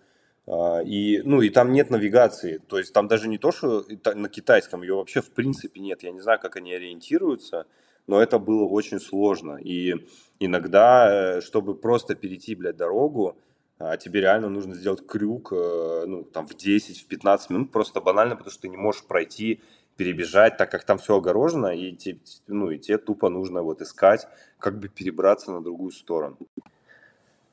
А, 0.48 0.82
и, 0.82 1.22
ну, 1.24 1.42
и 1.42 1.50
там 1.50 1.72
нет 1.72 1.90
навигации, 1.90 2.62
то 2.68 2.78
есть 2.78 2.94
там 2.94 3.08
даже 3.08 3.28
не 3.28 3.38
то, 3.38 3.52
что 3.52 3.86
на 4.14 4.30
китайском, 4.30 4.84
ее 4.84 4.96
вообще 4.96 5.22
в 5.22 5.32
принципе 5.32 5.80
нет, 5.80 6.04
я 6.04 6.12
не 6.12 6.22
знаю, 6.22 6.40
как 6.40 6.56
они 6.56 6.74
ориентируются, 6.74 7.66
но 8.08 8.22
это 8.22 8.38
было 8.38 8.66
очень 8.66 9.00
сложно. 9.00 9.56
И 9.56 9.96
иногда, 10.40 11.38
э, 11.38 11.42
чтобы 11.42 11.76
просто 11.76 12.14
перейти, 12.14 12.54
блядь, 12.54 12.78
дорогу, 12.78 13.38
а 13.80 13.98
тебе 13.98 14.22
реально 14.22 14.50
нужно 14.50 14.76
сделать 14.76 15.06
крюк, 15.06 15.52
э, 15.52 16.06
ну, 16.08 16.24
там, 16.24 16.48
в 16.48 16.56
10-15 16.56 17.50
минут, 17.50 17.72
просто 17.72 18.00
банально, 18.00 18.36
потому 18.36 18.52
что 18.52 18.62
ты 18.62 18.70
не 18.70 18.78
можешь 18.78 19.04
пройти, 19.04 19.62
перебежать, 19.98 20.58
так 20.58 20.70
как 20.72 20.84
там 20.84 20.98
все 20.98 21.18
огорожено, 21.18 21.68
и 21.68 21.94
тебе, 21.94 22.20
ну, 22.48 22.70
и 22.70 22.78
тебе 22.78 22.98
тупо 22.98 23.30
нужно 23.30 23.64
вот 23.64 23.82
искать, 23.82 24.28
как 24.60 24.80
бы 24.80 24.90
перебраться 24.90 25.52
на 25.52 25.64
другую 25.64 25.92
сторону. 25.92 26.38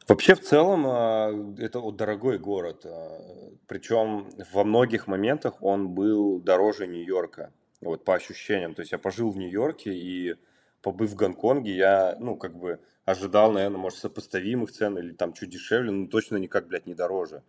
Вообще, 0.08 0.34
в 0.34 0.40
целом, 0.40 0.84
а, 0.86 1.30
это 1.58 1.80
дорогой 1.92 2.38
город. 2.38 2.84
А, 2.84 3.20
Причем 3.66 4.30
во 4.52 4.64
многих 4.64 5.06
моментах 5.06 5.62
он 5.62 5.90
был 5.90 6.40
дороже 6.40 6.86
Нью-Йорка. 6.86 7.52
Вот 7.80 8.04
по 8.04 8.14
ощущениям. 8.14 8.74
То 8.74 8.82
есть 8.82 8.92
я 8.92 8.98
пожил 8.98 9.30
в 9.30 9.36
Нью-Йорке 9.36 9.92
и 9.92 10.36
побыв 10.82 11.10
в 11.10 11.14
Гонконге, 11.14 11.74
я, 11.76 12.16
ну, 12.18 12.36
как 12.36 12.56
бы 12.56 12.80
ожидал, 13.04 13.52
наверное, 13.52 13.78
может, 13.78 13.98
сопоставимых 14.00 14.72
цен 14.72 14.98
или 14.98 15.12
там 15.12 15.32
чуть 15.32 15.50
дешевле, 15.50 15.90
но 15.90 16.08
точно 16.08 16.36
никак, 16.36 16.66
блядь, 16.66 16.86
не 16.86 16.94
дороже. 16.94 17.42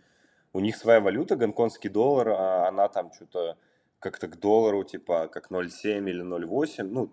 У 0.53 0.59
них 0.59 0.75
своя 0.77 1.01
валюта, 1.01 1.35
гонконгский 1.35 1.89
доллар, 1.89 2.29
а 2.29 2.67
она 2.67 2.87
там 2.87 3.11
что-то 3.13 3.57
как-то 3.99 4.27
к 4.27 4.39
доллару, 4.39 4.83
типа, 4.83 5.27
как 5.31 5.49
0,7 5.49 6.09
или 6.09 6.23
0,8, 6.23 6.83
ну, 6.83 7.11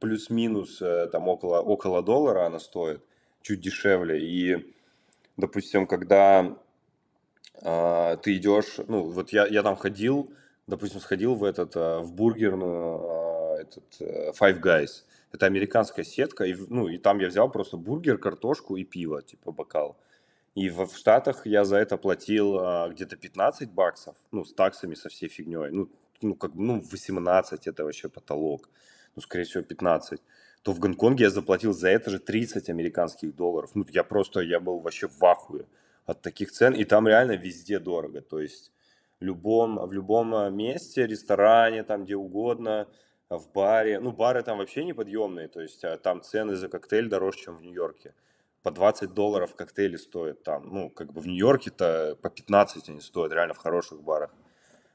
плюс-минус 0.00 0.82
э, 0.82 1.06
там 1.10 1.28
около, 1.28 1.60
около 1.60 2.02
доллара 2.02 2.46
она 2.46 2.58
стоит, 2.60 3.02
чуть 3.44 3.60
дешевле. 3.60 4.18
И 4.20 4.74
допустим, 5.36 5.86
когда 5.86 6.56
э, 7.60 8.16
ты 8.22 8.36
идешь, 8.36 8.78
ну, 8.88 9.04
вот 9.10 9.30
я, 9.30 9.46
я 9.46 9.62
там 9.62 9.76
ходил, 9.76 10.32
допустим, 10.66 11.00
сходил 11.00 11.34
в 11.34 11.44
этот, 11.44 11.76
э, 11.76 11.98
в 11.98 12.12
бургерную, 12.12 13.58
э, 13.58 13.62
этот, 13.62 13.84
э, 14.00 14.32
Five 14.32 14.60
Guys, 14.60 15.04
это 15.30 15.46
американская 15.46 16.04
сетка, 16.06 16.44
и, 16.44 16.54
ну, 16.68 16.88
и 16.88 16.96
там 16.96 17.18
я 17.20 17.28
взял 17.28 17.50
просто 17.50 17.76
бургер, 17.76 18.18
картошку 18.18 18.76
и 18.76 18.84
пиво, 18.84 19.22
типа 19.22 19.52
бокал. 19.52 19.96
И 20.54 20.70
в, 20.70 20.88
Штатах 20.96 21.46
я 21.46 21.64
за 21.64 21.76
это 21.76 21.96
платил 21.96 22.58
а, 22.58 22.88
где-то 22.88 23.16
15 23.16 23.70
баксов, 23.70 24.16
ну, 24.30 24.44
с 24.44 24.54
таксами, 24.54 24.94
со 24.94 25.08
всей 25.08 25.28
фигней. 25.28 25.70
Ну, 25.70 25.88
ну, 26.22 26.34
как, 26.36 26.54
ну, 26.54 26.80
18 26.80 27.66
это 27.66 27.84
вообще 27.84 28.08
потолок. 28.08 28.70
Ну, 29.16 29.22
скорее 29.22 29.44
всего, 29.44 29.64
15 29.64 30.20
то 30.64 30.72
в 30.72 30.78
Гонконге 30.78 31.24
я 31.24 31.30
заплатил 31.30 31.74
за 31.74 31.90
это 31.90 32.10
же 32.10 32.18
30 32.18 32.70
американских 32.70 33.36
долларов. 33.36 33.70
Ну, 33.74 33.84
я 33.90 34.02
просто, 34.02 34.40
я 34.40 34.60
был 34.60 34.78
вообще 34.80 35.08
в 35.08 35.22
ахуе 35.22 35.66
от 36.06 36.22
таких 36.22 36.52
цен, 36.52 36.72
и 36.72 36.84
там 36.84 37.06
реально 37.06 37.32
везде 37.36 37.78
дорого, 37.78 38.22
то 38.22 38.40
есть 38.40 38.72
в 39.20 39.24
любом, 39.24 39.76
в 39.86 39.92
любом 39.92 40.34
э, 40.34 40.50
месте, 40.50 41.06
ресторане, 41.06 41.82
там 41.82 42.04
где 42.04 42.16
угодно, 42.16 42.88
в 43.28 43.50
баре, 43.52 44.00
ну, 44.00 44.10
бары 44.12 44.42
там 44.42 44.56
вообще 44.56 44.84
неподъемные, 44.84 45.48
то 45.48 45.60
есть 45.60 45.84
э, 45.84 45.98
там 45.98 46.22
цены 46.22 46.56
за 46.56 46.68
коктейль 46.68 47.08
дороже, 47.10 47.38
чем 47.40 47.56
в 47.58 47.62
Нью-Йорке. 47.62 48.14
По 48.62 48.70
20 48.70 49.12
долларов 49.12 49.54
коктейли 49.54 49.96
стоят 49.96 50.42
там, 50.44 50.70
ну, 50.72 50.88
как 50.88 51.12
бы 51.12 51.20
в 51.20 51.26
Нью-Йорке-то 51.26 52.16
по 52.22 52.30
15 52.30 52.88
они 52.88 53.00
стоят, 53.00 53.32
реально 53.32 53.52
в 53.52 53.58
хороших 53.58 54.02
барах. 54.02 54.34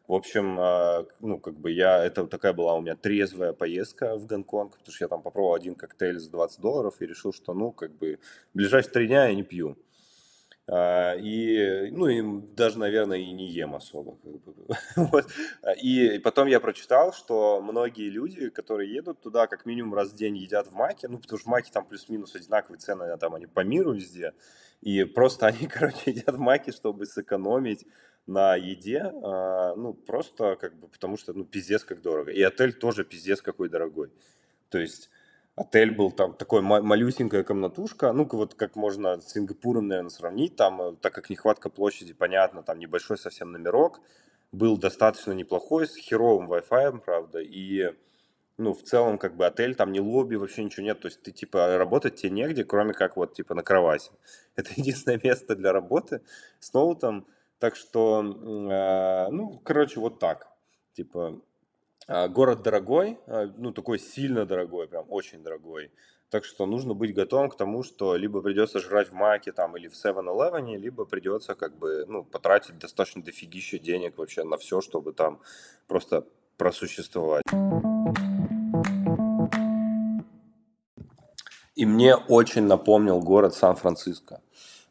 В 0.10 0.14
общем, 0.16 0.58
а, 0.60 1.06
ну, 1.20 1.38
как 1.38 1.54
бы 1.54 1.72
я, 1.72 2.04
это 2.04 2.26
такая 2.26 2.52
была 2.52 2.74
у 2.74 2.82
меня 2.82 2.96
трезвая 2.96 3.54
поездка 3.54 4.16
в 4.16 4.26
Гонконг, 4.26 4.72
потому 4.72 4.92
что 4.92 5.04
я 5.04 5.08
там 5.08 5.22
попробовал 5.22 5.54
один 5.54 5.76
коктейль 5.76 6.18
за 6.18 6.32
20 6.32 6.62
долларов 6.62 6.96
и 7.00 7.06
решил, 7.06 7.32
что, 7.32 7.54
ну, 7.54 7.72
как 7.72 7.92
бы, 7.92 8.18
ближайшие 8.56 8.92
три 8.92 9.06
дня 9.06 9.28
я 9.28 9.36
не 9.36 9.44
пью. 9.44 9.78
А, 10.68 11.14
и, 11.14 11.92
ну, 11.92 12.08
и 12.08 12.42
даже, 12.56 12.80
наверное, 12.80 13.20
и 13.20 13.32
не 13.32 13.52
ем 13.52 13.76
особо. 13.76 14.18
вот. 14.96 15.28
И 15.80 16.20
потом 16.24 16.48
я 16.48 16.60
прочитал, 16.60 17.14
что 17.14 17.62
многие 17.62 18.10
люди, 18.10 18.50
которые 18.50 18.92
едут 18.92 19.22
туда, 19.22 19.46
как 19.46 19.68
минимум 19.68 19.94
раз 19.94 20.10
в 20.10 20.16
день 20.16 20.38
едят 20.38 20.66
в 20.66 20.74
Маке, 20.74 21.08
ну, 21.08 21.20
потому 21.20 21.38
что 21.38 21.48
в 21.48 21.52
Маке 21.52 21.72
там 21.72 21.86
плюс-минус 21.86 22.34
одинаковые 22.34 22.80
цены, 22.80 23.04
а 23.04 23.18
там 23.18 23.36
они 23.36 23.46
по 23.46 23.60
миру 23.60 23.94
везде, 23.94 24.34
и 24.82 25.04
просто 25.04 25.48
они, 25.48 25.68
короче, 25.74 26.12
едят 26.12 26.36
в 26.36 26.40
Маке, 26.40 26.72
чтобы 26.72 27.06
сэкономить 27.06 27.86
на 28.28 28.56
еде, 28.56 29.12
а, 29.24 29.76
ну, 29.76 29.94
просто 29.94 30.56
как 30.56 30.78
бы 30.78 30.88
потому 30.88 31.18
что, 31.18 31.34
ну, 31.34 31.46
пиздец 31.46 31.84
как 31.84 32.02
дорого. 32.02 32.32
И 32.32 32.42
отель 32.42 32.74
тоже 32.74 33.04
пиздец 33.04 33.42
какой 33.42 33.70
дорогой. 33.70 34.12
То 34.70 34.78
есть 34.78 35.10
отель 35.56 35.92
был 35.92 36.12
там 36.12 36.34
такой 36.34 36.62
малюсенькая 36.62 37.44
комнатушка, 37.44 38.14
ну, 38.14 38.28
вот 38.32 38.54
как 38.54 38.76
можно 38.76 39.20
с 39.20 39.32
Сингапуром, 39.32 39.88
наверное, 39.88 40.10
сравнить, 40.10 40.56
там, 40.56 40.82
э, 40.82 40.96
так 41.02 41.14
как 41.14 41.30
нехватка 41.30 41.70
площади, 41.70 42.14
понятно, 42.14 42.64
там 42.64 42.80
небольшой 42.80 43.18
совсем 43.18 43.52
номерок, 43.52 44.00
был 44.52 44.78
достаточно 44.78 45.32
неплохой, 45.34 45.88
с 45.88 45.96
херовым 45.96 46.52
Wi-Fi, 46.52 47.00
правда, 47.00 47.40
и, 47.40 47.94
ну, 48.60 48.74
в 48.74 48.84
целом, 48.84 49.18
как 49.18 49.36
бы, 49.36 49.46
отель, 49.46 49.74
там 49.74 49.92
ни 49.94 50.00
лобби, 50.00 50.36
вообще 50.36 50.64
ничего 50.64 50.84
нет, 50.84 51.00
то 51.00 51.08
есть 51.08 51.24
ты, 51.24 51.32
типа, 51.32 51.78
работать 51.78 52.18
тебе 52.18 52.32
негде, 52.32 52.66
кроме 52.66 52.94
как 52.94 53.16
вот, 53.16 53.34
типа, 53.34 53.56
на 53.56 53.64
кровати. 53.64 54.12
Это 54.56 54.72
единственное 54.76 55.20
место 55.24 55.56
для 55.56 55.72
работы 55.72 56.22
с 56.60 56.74
ноутом, 56.74 57.26
так 57.60 57.76
что, 57.76 58.22
э, 58.22 59.32
ну, 59.32 59.60
короче, 59.64 60.00
вот 60.00 60.20
так. 60.20 60.50
Типа, 60.94 61.40
э, 62.08 62.28
город 62.28 62.62
дорогой, 62.62 63.18
э, 63.28 63.50
ну, 63.58 63.72
такой 63.72 63.98
сильно 63.98 64.46
дорогой, 64.46 64.88
прям 64.88 65.06
очень 65.10 65.42
дорогой. 65.42 65.92
Так 66.30 66.46
что 66.46 66.66
нужно 66.66 66.94
быть 66.94 67.16
готовым 67.16 67.50
к 67.50 67.58
тому, 67.58 67.82
что 67.84 68.16
либо 68.16 68.42
придется 68.42 68.80
жрать 68.80 69.10
в 69.10 69.14
Маке 69.14 69.52
там 69.52 69.78
или 69.78 69.88
в 69.88 69.94
7-Eleven, 69.94 70.76
либо 70.78 71.06
придется 71.06 71.56
как 71.56 71.78
бы, 71.78 72.06
ну, 72.08 72.24
потратить 72.24 72.78
достаточно 72.78 73.24
дофигища 73.24 73.80
денег 73.80 74.18
вообще 74.18 74.44
на 74.44 74.58
все, 74.58 74.82
чтобы 74.82 75.14
там 75.14 75.40
просто 75.88 76.26
просуществовать. 76.58 77.44
И 81.80 81.86
мне 81.86 82.14
очень 82.14 82.64
напомнил 82.64 83.22
город 83.22 83.54
Сан-Франциско. 83.54 84.42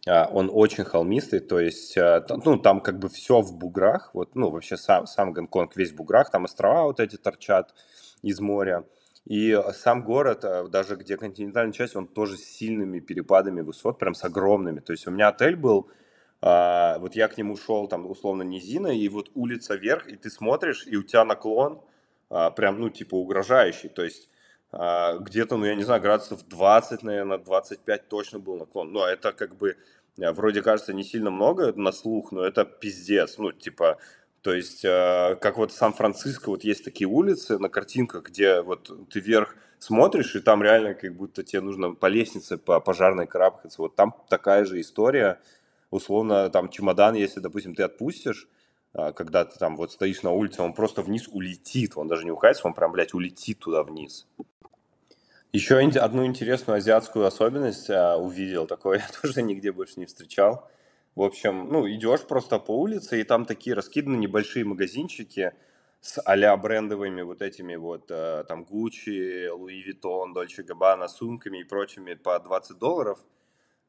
А, 0.08 0.26
он 0.32 0.50
очень 0.50 0.84
холмистый, 0.84 1.40
то 1.40 1.60
есть, 1.60 1.98
а, 1.98 2.24
ну, 2.46 2.56
там 2.56 2.80
как 2.80 2.98
бы 2.98 3.10
все 3.10 3.42
в 3.42 3.52
буграх, 3.52 4.08
вот, 4.14 4.34
ну, 4.34 4.48
вообще 4.48 4.78
сам, 4.78 5.06
сам 5.06 5.34
Гонконг 5.34 5.76
весь 5.76 5.90
в 5.90 5.96
буграх, 5.96 6.30
там 6.30 6.46
острова 6.46 6.84
вот 6.84 6.98
эти 6.98 7.16
торчат 7.16 7.74
из 8.22 8.40
моря, 8.40 8.86
и 9.26 9.54
сам 9.74 10.02
город, 10.02 10.46
а, 10.46 10.66
даже 10.66 10.96
где 10.96 11.18
континентальная 11.18 11.74
часть, 11.74 11.94
он 11.94 12.06
тоже 12.06 12.38
с 12.38 12.44
сильными 12.44 13.00
перепадами 13.00 13.60
высот, 13.60 13.98
прям 13.98 14.14
с 14.14 14.24
огромными, 14.24 14.80
то 14.80 14.92
есть 14.94 15.06
у 15.06 15.10
меня 15.10 15.28
отель 15.28 15.56
был, 15.56 15.90
вот 16.40 17.16
я 17.16 17.28
к 17.28 17.36
нему 17.36 17.58
шел, 17.58 17.86
там, 17.86 18.10
условно, 18.10 18.44
низина, 18.44 18.86
и 18.86 19.06
вот 19.10 19.30
улица 19.34 19.74
вверх, 19.74 20.08
и 20.08 20.16
ты 20.16 20.30
смотришь, 20.30 20.86
и 20.86 20.96
у 20.96 21.02
тебя 21.02 21.26
наклон 21.26 21.82
прям, 22.30 22.80
ну, 22.80 22.88
типа, 22.88 23.16
угрожающий, 23.16 23.90
то 23.90 24.02
есть 24.02 24.30
где-то, 24.70 25.56
ну, 25.56 25.64
я 25.64 25.74
не 25.74 25.82
знаю, 25.82 26.02
градусов 26.02 26.46
20, 26.46 27.02
наверное, 27.02 27.38
25 27.38 28.08
точно 28.08 28.38
был 28.38 28.56
наклон. 28.56 28.92
Ну, 28.92 29.02
это 29.02 29.32
как 29.32 29.56
бы 29.56 29.76
Э, 30.18 30.32
вроде 30.32 30.62
кажется 30.62 30.92
не 30.92 31.04
сильно 31.04 31.30
много 31.30 31.72
на 31.74 31.92
слух, 31.92 32.32
но 32.32 32.44
это 32.44 32.64
пиздец. 32.64 33.38
Ну, 33.38 33.52
типа, 33.52 33.98
то 34.42 34.52
есть, 34.52 34.84
э, 34.84 35.36
как 35.40 35.58
вот 35.58 35.72
Сан-Франциско, 35.72 36.50
вот 36.50 36.64
есть 36.64 36.84
такие 36.84 37.08
улицы 37.08 37.58
на 37.58 37.68
картинках, 37.68 38.24
где 38.24 38.60
вот 38.62 38.90
ты 39.10 39.20
вверх 39.20 39.56
смотришь, 39.78 40.34
и 40.36 40.40
там 40.40 40.62
реально 40.62 40.94
как 40.94 41.14
будто 41.14 41.42
тебе 41.42 41.60
нужно 41.60 41.94
по 41.94 42.06
лестнице, 42.06 42.58
по 42.58 42.80
пожарной 42.80 43.26
карабкаться. 43.26 43.80
Вот 43.82 43.96
там 43.96 44.14
такая 44.28 44.64
же 44.64 44.80
история. 44.80 45.40
Условно, 45.90 46.50
там 46.50 46.68
чемодан, 46.68 47.14
если, 47.14 47.40
допустим, 47.40 47.74
ты 47.74 47.82
отпустишь, 47.82 48.48
э, 48.94 49.12
когда 49.12 49.44
ты 49.44 49.58
там 49.58 49.76
вот 49.76 49.92
стоишь 49.92 50.22
на 50.22 50.32
улице, 50.32 50.62
он 50.62 50.74
просто 50.74 51.02
вниз 51.02 51.28
улетит, 51.28 51.92
он 51.96 52.08
даже 52.08 52.24
не 52.24 52.30
укатится, 52.30 52.66
он 52.66 52.74
прям, 52.74 52.92
блядь, 52.92 53.14
улетит 53.14 53.60
туда 53.60 53.82
вниз. 53.82 54.26
Еще 55.52 55.78
одну 55.78 56.26
интересную 56.26 56.76
азиатскую 56.76 57.26
особенность 57.26 57.88
а, 57.88 58.16
увидел, 58.16 58.66
такое 58.66 58.98
я 59.08 59.08
тоже 59.22 59.42
нигде 59.42 59.72
больше 59.72 59.98
не 59.98 60.06
встречал. 60.06 60.68
В 61.14 61.22
общем, 61.22 61.68
ну, 61.72 61.88
идешь 61.88 62.26
просто 62.26 62.58
по 62.58 62.78
улице, 62.78 63.20
и 63.20 63.24
там 63.24 63.44
такие 63.44 63.74
раскиданы 63.74 64.16
небольшие 64.16 64.64
магазинчики 64.64 65.52
с 66.00 66.20
а 66.20 66.56
брендовыми 66.56 67.22
вот 67.22 67.42
этими 67.42 67.74
вот, 67.76 68.10
э, 68.10 68.44
там, 68.46 68.62
Gucci, 68.62 69.48
Louis 69.48 69.82
Vuitton, 69.84 70.32
Dolce 70.34 70.64
Gabbana 70.64 71.08
сумками 71.08 71.58
и 71.58 71.64
прочими 71.64 72.14
по 72.14 72.38
20 72.38 72.78
долларов– 72.78 73.18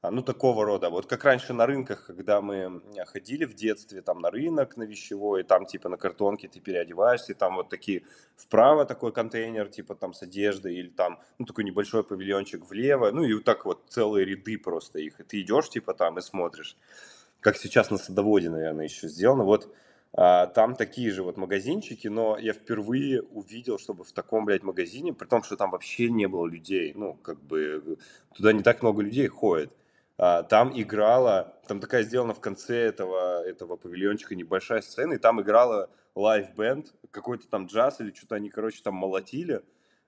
ну, 0.01 0.21
такого 0.21 0.65
рода. 0.65 0.89
Вот 0.89 1.07
как 1.07 1.25
раньше 1.25 1.53
на 1.53 1.65
рынках, 1.65 2.05
когда 2.05 2.41
мы 2.41 2.81
ходили 3.07 3.45
в 3.45 3.53
детстве, 3.53 4.01
там 4.01 4.21
на 4.21 4.31
рынок, 4.31 4.77
на 4.77 4.83
вещевой, 4.83 5.43
там 5.43 5.65
типа 5.65 5.89
на 5.89 5.97
картонке 5.97 6.47
ты 6.47 6.61
переодеваешься, 6.61 7.33
и 7.33 7.35
там 7.35 7.55
вот 7.55 7.69
такие 7.69 8.03
вправо 8.37 8.85
такой 8.85 9.11
контейнер, 9.11 9.67
типа 9.67 9.95
там 9.95 10.13
с 10.13 10.21
одеждой, 10.21 10.75
или 10.75 10.89
там, 10.89 11.19
ну, 11.37 11.45
такой 11.45 11.65
небольшой 11.65 12.03
павильончик 12.03 12.69
влево, 12.69 13.11
ну, 13.11 13.23
и 13.23 13.33
вот 13.33 13.43
так 13.43 13.65
вот 13.65 13.83
целые 13.89 14.25
ряды 14.25 14.57
просто 14.57 14.99
их. 14.99 15.19
И 15.19 15.23
ты 15.23 15.41
идешь 15.41 15.69
типа 15.69 15.93
там 15.93 16.17
и 16.17 16.21
смотришь, 16.21 16.77
как 17.41 17.57
сейчас 17.57 17.89
на 17.91 17.97
садоводе, 17.97 18.49
наверное, 18.49 18.85
еще 18.85 19.09
сделано. 19.09 19.43
Вот 19.43 19.69
а, 20.13 20.47
там 20.47 20.75
такие 20.75 21.11
же 21.11 21.23
вот 21.23 21.37
магазинчики, 21.37 22.07
но 22.07 22.37
я 22.37 22.53
впервые 22.53 23.21
увидел, 23.21 23.77
чтобы 23.77 24.03
в 24.03 24.11
таком, 24.11 24.45
блядь, 24.45 24.63
магазине, 24.63 25.13
при 25.13 25.27
том, 25.27 25.43
что 25.43 25.55
там 25.55 25.71
вообще 25.71 26.09
не 26.09 26.27
было 26.27 26.47
людей, 26.47 26.93
ну, 26.95 27.13
как 27.15 27.39
бы, 27.41 27.97
туда 28.33 28.53
не 28.53 28.63
так 28.63 28.81
много 28.81 29.03
людей 29.03 29.27
ходит, 29.27 29.71
а, 29.71 29.78
там 30.19 30.73
играла, 30.75 31.55
там 31.67 31.79
такая 31.79 32.03
сделана 32.03 32.33
в 32.33 32.41
конце 32.41 32.75
этого, 32.75 33.41
этого 33.43 33.77
павильончика 33.77 34.35
небольшая 34.35 34.81
сцена, 34.81 35.13
и 35.13 35.17
там 35.17 35.41
играла 35.41 35.89
live 36.15 36.50
band, 36.50 36.93
какой-то 37.11 37.47
там 37.47 37.67
джаз 37.67 37.99
или 38.01 38.13
что-то 38.13 38.35
они, 38.35 38.49
короче, 38.49 38.81
там 38.83 38.95
молотили. 38.95 39.63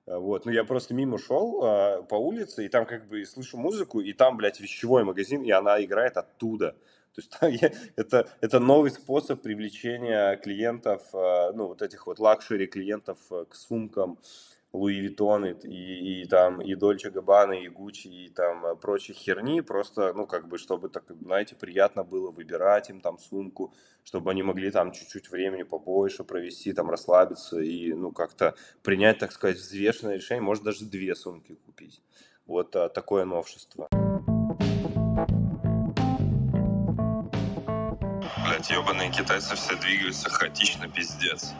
А, 0.05 0.19
вот, 0.19 0.45
ну 0.45 0.51
я 0.51 0.63
просто 0.63 0.93
мимо 0.93 1.17
шел 1.17 1.61
а, 1.63 2.01
по 2.03 2.15
улице, 2.15 2.65
и 2.65 2.69
там 2.69 2.85
как 2.85 3.07
бы 3.07 3.25
слышу 3.25 3.57
музыку, 3.57 4.01
и 4.01 4.13
там, 4.13 4.37
блядь, 4.37 4.59
вещевой 4.59 5.03
магазин, 5.03 5.43
и 5.43 5.51
она 5.51 5.83
играет 5.83 6.17
оттуда. 6.17 6.75
То 7.13 7.21
есть 7.21 7.31
там, 7.39 7.49
я, 7.61 7.71
это, 7.95 8.29
это 8.41 8.59
новый 8.59 8.91
способ 8.91 9.41
привлечения 9.41 10.35
клиентов, 10.37 11.03
а, 11.13 11.51
ну 11.53 11.67
вот 11.67 11.81
этих 11.81 12.07
вот 12.07 12.19
luxury 12.19 12.67
клиентов 12.67 13.17
а, 13.29 13.45
к 13.45 13.55
сумкам, 13.55 14.19
Луи 14.73 15.01
Виттон 15.01 15.45
и, 15.45 15.67
и, 15.67 16.21
и 16.21 16.25
там 16.25 16.61
и 16.61 16.75
Дольче 16.75 17.09
Габбана, 17.09 17.53
и 17.53 17.67
Гуччи, 17.67 18.07
и 18.07 18.29
там 18.29 18.65
э, 18.65 18.75
прочей 18.75 19.13
херни, 19.13 19.61
просто, 19.61 20.13
ну, 20.13 20.25
как 20.25 20.47
бы, 20.47 20.57
чтобы, 20.57 20.87
так, 20.87 21.03
знаете, 21.21 21.55
приятно 21.55 22.03
было 22.03 22.31
выбирать 22.31 22.89
им 22.89 23.01
там 23.01 23.17
сумку, 23.17 23.73
чтобы 24.05 24.31
они 24.31 24.43
могли 24.43 24.71
там 24.71 24.93
чуть-чуть 24.93 25.29
времени 25.29 25.63
побольше 25.63 26.23
провести, 26.23 26.71
там, 26.71 26.89
расслабиться 26.89 27.59
и, 27.59 27.91
ну, 27.93 28.11
как-то 28.11 28.55
принять, 28.81 29.19
так 29.19 29.33
сказать, 29.33 29.57
взвешенное 29.57 30.15
решение, 30.15 30.41
может, 30.41 30.63
даже 30.63 30.85
две 30.85 31.15
сумки 31.15 31.55
купить. 31.65 32.01
Вот 32.45 32.75
а, 32.75 32.87
такое 32.87 33.25
новшество. 33.25 33.89
Блять, 38.45 38.69
ебаные 38.69 39.11
китайцы 39.11 39.55
все 39.55 39.75
двигаются 39.75 40.29
хаотично, 40.29 40.87
пиздец. 40.87 41.51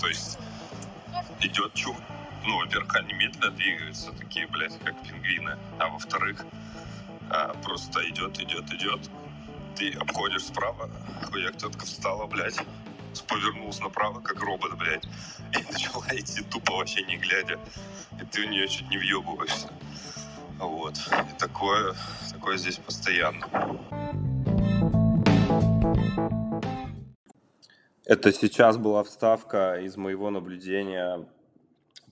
То 0.00 0.08
есть 0.08 0.38
идет 1.40 1.74
чувак, 1.74 2.00
ну, 2.46 2.58
во-первых, 2.58 2.94
они 2.96 3.12
медленно 3.14 3.50
двигаются, 3.50 4.12
такие, 4.12 4.46
блядь, 4.46 4.78
как 4.84 5.00
пингвины, 5.02 5.56
а 5.78 5.88
во-вторых, 5.88 6.44
а, 7.30 7.54
просто 7.62 8.08
идет, 8.08 8.38
идет, 8.38 8.70
идет, 8.72 9.00
ты 9.76 9.92
обходишь 9.92 10.44
справа, 10.44 10.90
хуяк 11.24 11.56
тетка 11.56 11.84
встала, 11.84 12.26
блядь, 12.26 12.58
повернулась 13.28 13.80
направо, 13.80 14.20
как 14.20 14.40
робот, 14.40 14.76
блядь, 14.76 15.04
и 15.52 15.62
начала 15.72 16.06
идти 16.10 16.42
тупо 16.42 16.76
вообще 16.76 17.02
не 17.04 17.16
глядя, 17.16 17.58
и 18.20 18.24
ты 18.24 18.46
у 18.46 18.48
нее 18.48 18.68
чуть 18.68 18.88
не 18.90 18.98
въебываешься. 18.98 19.70
Вот. 20.58 20.96
И 20.96 21.38
такое, 21.38 21.94
такое 22.32 22.56
здесь 22.56 22.76
постоянно. 22.76 23.48
Это 28.04 28.32
сейчас 28.32 28.76
была 28.76 29.02
вставка 29.02 29.80
из 29.80 29.96
моего 29.96 30.30
наблюдения 30.30 31.26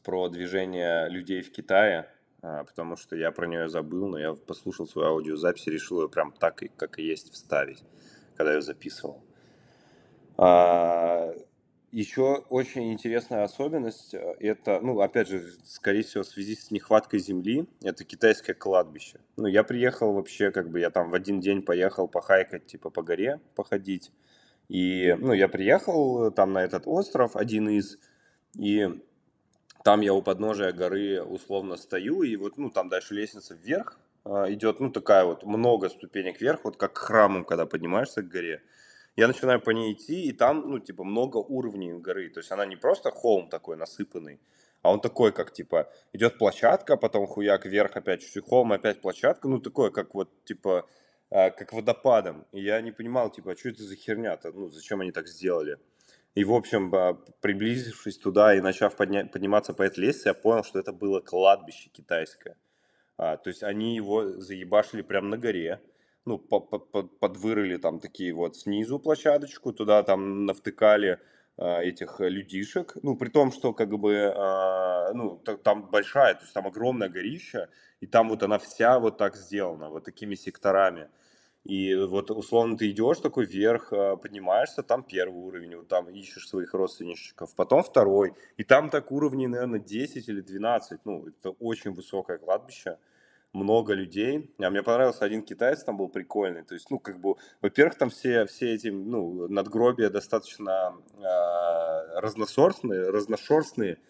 про 0.02 0.28
движение 0.28 1.08
людей 1.08 1.42
в 1.42 1.52
Китае, 1.52 2.08
а, 2.42 2.64
потому 2.64 2.96
что 2.96 3.16
я 3.16 3.32
про 3.32 3.46
нее 3.46 3.68
забыл, 3.68 4.08
но 4.08 4.18
я 4.18 4.34
послушал 4.34 4.86
свою 4.86 5.08
аудиозапись 5.08 5.66
и 5.68 5.70
решил 5.70 6.02
ее 6.02 6.08
прям 6.08 6.32
так, 6.32 6.62
как 6.76 6.98
и 6.98 7.02
есть, 7.04 7.32
вставить, 7.32 7.84
когда 8.36 8.54
я 8.54 8.60
записывал. 8.62 9.24
А, 10.36 11.32
Еще 11.92 12.44
очень 12.50 12.92
интересная 12.92 13.44
особенность, 13.44 14.14
э, 14.14 14.36
это, 14.40 14.80
ну, 14.82 15.00
опять 15.00 15.28
же, 15.28 15.42
скорее 15.64 16.02
всего, 16.02 16.24
в 16.24 16.28
связи 16.28 16.56
с 16.56 16.70
нехваткой 16.70 17.20
земли, 17.20 17.68
это 17.82 18.04
китайское 18.04 18.54
кладбище. 18.56 19.20
Ну, 19.36 19.46
я 19.46 19.62
приехал 19.64 20.14
вообще, 20.14 20.50
как 20.52 20.70
бы, 20.70 20.80
я 20.80 20.90
там 20.90 21.10
в 21.10 21.14
один 21.14 21.40
день 21.40 21.62
поехал 21.62 22.08
похайкать, 22.08 22.66
типа, 22.66 22.90
по 22.90 23.02
горе 23.02 23.40
походить, 23.54 24.12
и, 24.68 25.16
ну, 25.20 25.34
я 25.34 25.48
приехал 25.48 26.30
там 26.32 26.52
на 26.54 26.64
этот 26.64 26.84
остров, 26.86 27.36
один 27.36 27.68
из, 27.68 27.98
и 28.56 28.88
там 29.84 30.00
я 30.00 30.14
у 30.14 30.22
подножия 30.22 30.72
горы 30.72 31.22
условно 31.22 31.76
стою, 31.76 32.22
и 32.22 32.36
вот, 32.36 32.56
ну, 32.56 32.70
там 32.70 32.88
дальше 32.88 33.14
лестница 33.14 33.54
вверх 33.54 33.98
а, 34.24 34.50
идет, 34.52 34.80
ну, 34.80 34.90
такая 34.90 35.24
вот, 35.24 35.44
много 35.44 35.88
ступенек 35.88 36.40
вверх, 36.40 36.64
вот 36.64 36.76
как 36.76 36.92
к 36.94 36.98
храму, 36.98 37.44
когда 37.44 37.66
поднимаешься 37.66 38.22
к 38.22 38.28
горе. 38.28 38.62
Я 39.16 39.28
начинаю 39.28 39.60
по 39.60 39.70
ней 39.70 39.92
идти, 39.92 40.24
и 40.24 40.32
там, 40.32 40.70
ну, 40.70 40.78
типа, 40.78 41.04
много 41.04 41.36
уровней 41.36 41.92
горы. 41.92 42.30
То 42.30 42.40
есть 42.40 42.50
она 42.50 42.64
не 42.64 42.76
просто 42.76 43.10
холм 43.10 43.48
такой 43.48 43.76
насыпанный, 43.76 44.40
а 44.82 44.90
он 44.90 45.00
такой, 45.00 45.32
как, 45.32 45.52
типа, 45.52 45.92
идет 46.12 46.38
площадка, 46.38 46.96
потом 46.96 47.26
хуяк 47.26 47.66
вверх, 47.66 47.96
опять 47.96 48.22
чуть-чуть 48.22 48.44
холм, 48.44 48.72
опять 48.72 49.00
площадка, 49.00 49.48
ну, 49.48 49.58
такое, 49.58 49.90
как 49.90 50.14
вот, 50.14 50.30
типа, 50.44 50.88
а, 51.30 51.50
как 51.50 51.72
водопадом. 51.72 52.46
И 52.52 52.62
я 52.62 52.80
не 52.80 52.92
понимал, 52.92 53.30
типа, 53.30 53.52
а 53.52 53.56
что 53.56 53.68
это 53.68 53.82
за 53.82 53.96
херня-то, 53.96 54.52
ну, 54.52 54.70
зачем 54.70 55.00
они 55.00 55.12
так 55.12 55.28
сделали. 55.28 55.78
И, 56.34 56.44
в 56.44 56.52
общем, 56.52 56.94
а, 56.94 57.14
приблизившись 57.40 58.18
туда 58.18 58.54
и 58.54 58.60
начав 58.60 58.96
подня- 58.96 59.28
подниматься 59.28 59.74
по 59.74 59.82
этой 59.82 60.00
лестнице, 60.00 60.28
я 60.28 60.34
понял, 60.34 60.64
что 60.64 60.78
это 60.78 60.92
было 60.92 61.20
кладбище 61.20 61.90
китайское. 61.90 62.56
А, 63.18 63.36
то 63.36 63.50
есть 63.50 63.62
они 63.62 63.96
его 63.96 64.40
заебашили 64.40 65.02
прямо 65.02 65.28
на 65.28 65.38
горе, 65.38 65.80
ну, 66.24 66.38
по 66.38 66.56
-по 66.56 67.02
подвырыли 67.08 67.76
там 67.76 68.00
такие 68.00 68.32
вот 68.32 68.56
снизу 68.56 68.98
площадочку, 68.98 69.72
туда 69.72 70.02
там 70.02 70.46
навтыкали 70.46 71.18
а, 71.58 71.80
этих 71.82 72.20
людишек, 72.20 72.96
ну, 73.02 73.16
при 73.16 73.28
том, 73.28 73.52
что 73.52 73.74
как 73.74 73.90
бы, 73.90 74.32
а, 74.34 75.12
ну, 75.12 75.36
там 75.38 75.90
большая, 75.90 76.34
то 76.34 76.42
есть 76.42 76.54
там 76.54 76.66
огромная 76.66 77.08
горища, 77.10 77.68
и 78.00 78.06
там 78.06 78.28
вот 78.30 78.42
она 78.42 78.58
вся 78.58 78.98
вот 78.98 79.18
так 79.18 79.36
сделана, 79.36 79.90
вот 79.90 80.04
такими 80.04 80.34
секторами. 80.34 81.08
И 81.64 81.94
вот 81.94 82.30
условно 82.30 82.76
ты 82.76 82.90
идешь 82.90 83.18
такой 83.18 83.46
вверх, 83.46 83.92
а, 83.92 84.16
поднимаешься, 84.16 84.82
там 84.82 85.04
первый 85.04 85.38
уровень, 85.38 85.76
вот 85.76 85.88
там 85.88 86.08
ищешь 86.08 86.48
своих 86.48 86.74
родственничков, 86.74 87.54
потом 87.54 87.84
второй, 87.84 88.34
и 88.56 88.64
там 88.64 88.90
так 88.90 89.12
уровней, 89.12 89.46
наверное, 89.46 89.78
10 89.78 90.28
или 90.28 90.40
12, 90.40 91.00
ну, 91.04 91.26
это 91.28 91.50
очень 91.50 91.92
высокое 91.92 92.38
кладбище, 92.38 92.98
много 93.52 93.92
людей. 93.92 94.50
А 94.60 94.70
мне 94.70 94.82
понравился 94.82 95.24
один 95.24 95.42
китаец, 95.42 95.84
там 95.84 95.98
был 95.98 96.08
прикольный. 96.08 96.64
То 96.64 96.74
есть, 96.74 96.90
ну, 96.90 96.98
как 96.98 97.20
бы, 97.20 97.34
во-первых, 97.60 97.96
там 97.96 98.10
все, 98.10 98.46
все 98.46 98.74
эти, 98.74 98.88
ну, 98.88 99.46
надгробия 99.48 100.08
достаточно 100.08 100.96
э, 101.18 102.18
разношерстные, 102.18 103.98
Э, 103.98 104.00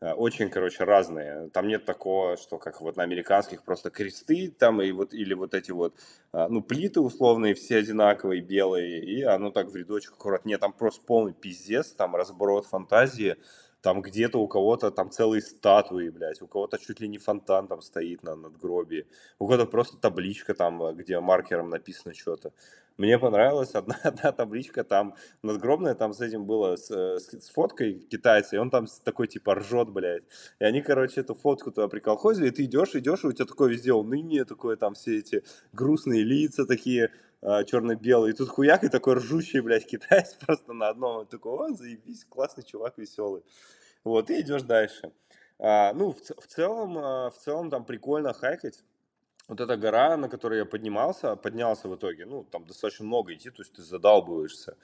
очень, 0.00 0.50
короче, 0.50 0.84
разные. 0.84 1.48
Там 1.50 1.68
нет 1.68 1.86
такого, 1.86 2.36
что 2.36 2.58
как 2.58 2.80
вот 2.82 2.96
на 2.96 3.02
американских 3.02 3.62
просто 3.62 3.90
кресты 3.90 4.50
там 4.50 4.82
и 4.82 4.92
вот 4.92 5.14
или 5.14 5.32
вот 5.32 5.54
эти 5.54 5.70
вот, 5.70 5.94
э, 6.32 6.46
ну, 6.48 6.62
плиты 6.62 7.00
условные, 7.00 7.54
все 7.54 7.78
одинаковые, 7.78 8.42
белые, 8.42 9.02
и 9.02 9.22
оно 9.22 9.50
так 9.50 9.68
в 9.68 9.76
рядочек 9.76 10.12
аккурат. 10.12 10.44
Нет, 10.44 10.60
там 10.60 10.72
просто 10.74 11.02
полный 11.06 11.32
пиздец, 11.32 11.92
там 11.92 12.14
разброд 12.14 12.66
фантазии, 12.66 13.36
там 13.86 14.02
где-то 14.02 14.38
у 14.40 14.48
кого-то 14.48 14.90
там 14.90 15.10
целые 15.10 15.40
статуи, 15.40 16.08
блядь, 16.08 16.42
у 16.42 16.48
кого-то 16.48 16.76
чуть 16.76 16.98
ли 16.98 17.06
не 17.06 17.18
фонтан 17.18 17.68
там 17.68 17.80
стоит 17.82 18.24
на 18.24 18.34
надгробии, 18.34 19.06
у 19.38 19.46
кого-то 19.46 19.66
просто 19.66 19.96
табличка 19.96 20.54
там, 20.54 20.82
э, 20.82 20.92
где 20.94 21.20
маркером 21.20 21.70
написано 21.70 22.12
что-то. 22.12 22.52
Мне 22.96 23.16
понравилась 23.16 23.76
одна, 23.76 23.94
одна 24.02 24.32
табличка 24.32 24.82
там 24.82 25.14
надгробная, 25.42 25.94
там 25.94 26.14
с 26.14 26.20
этим 26.20 26.46
было, 26.46 26.74
с, 26.74 26.90
э, 26.90 27.20
с, 27.20 27.28
с 27.30 27.50
фоткой 27.50 28.00
китайца, 28.10 28.56
и 28.56 28.58
он 28.58 28.70
там 28.70 28.86
такой 29.04 29.28
типа 29.28 29.54
ржет, 29.54 29.88
блядь. 29.88 30.24
И 30.58 30.64
они, 30.64 30.82
короче, 30.82 31.20
эту 31.20 31.36
фотку 31.36 31.70
туда 31.70 31.86
приколхозили, 31.86 32.48
и 32.48 32.50
ты 32.50 32.64
идешь, 32.64 32.96
идешь, 32.96 33.22
и 33.22 33.28
у 33.28 33.32
тебя 33.32 33.46
такое 33.46 33.70
везде 33.70 33.92
уныние, 33.92 34.44
такое 34.44 34.74
там 34.76 34.94
все 34.94 35.18
эти 35.18 35.44
грустные 35.72 36.24
лица 36.24 36.66
такие, 36.66 37.12
а, 37.42 37.64
черно-белый. 37.64 38.32
И 38.32 38.34
тут 38.34 38.48
хуяк 38.48 38.84
и 38.84 38.88
такой 38.88 39.14
ржущий, 39.14 39.60
блядь, 39.60 39.86
китаец 39.86 40.34
просто 40.46 40.72
на 40.72 40.88
одном. 40.88 41.26
такой, 41.26 41.52
о, 41.52 41.74
заебись, 41.74 42.24
классный 42.24 42.64
чувак, 42.64 42.98
веселый. 42.98 43.42
Вот, 44.04 44.30
и 44.30 44.40
идешь 44.40 44.62
дальше. 44.62 45.12
А, 45.58 45.92
ну, 45.94 46.12
в, 46.12 46.20
в 46.20 46.46
целом, 46.46 46.98
а, 46.98 47.30
в 47.30 47.38
целом 47.38 47.70
там 47.70 47.84
прикольно 47.84 48.32
хайкать 48.32 48.84
вот 49.48 49.60
эта 49.60 49.76
гора, 49.76 50.16
на 50.16 50.28
которой 50.28 50.58
я 50.58 50.64
поднимался, 50.64 51.36
поднялся 51.36 51.88
в 51.88 51.96
итоге, 51.96 52.26
ну, 52.26 52.44
там 52.44 52.66
достаточно 52.66 53.04
много 53.04 53.32
идти, 53.34 53.50
то 53.50 53.62
есть 53.62 53.72
ты 53.72 53.82
задалбываешься. 53.82 54.76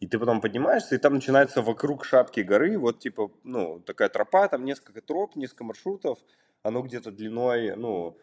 И 0.00 0.06
ты 0.06 0.18
потом 0.18 0.40
поднимаешься, 0.40 0.94
и 0.94 0.98
там 0.98 1.14
начинается 1.14 1.62
вокруг 1.62 2.04
шапки 2.04 2.40
горы, 2.40 2.78
вот 2.78 2.98
типа, 2.98 3.30
ну, 3.44 3.80
такая 3.80 4.08
тропа, 4.08 4.46
там 4.48 4.64
несколько 4.64 5.00
троп, 5.00 5.36
несколько 5.36 5.64
маршрутов, 5.64 6.18
оно 6.62 6.82
где-то 6.82 7.10
длиной, 7.10 7.76
ну, 7.76 8.16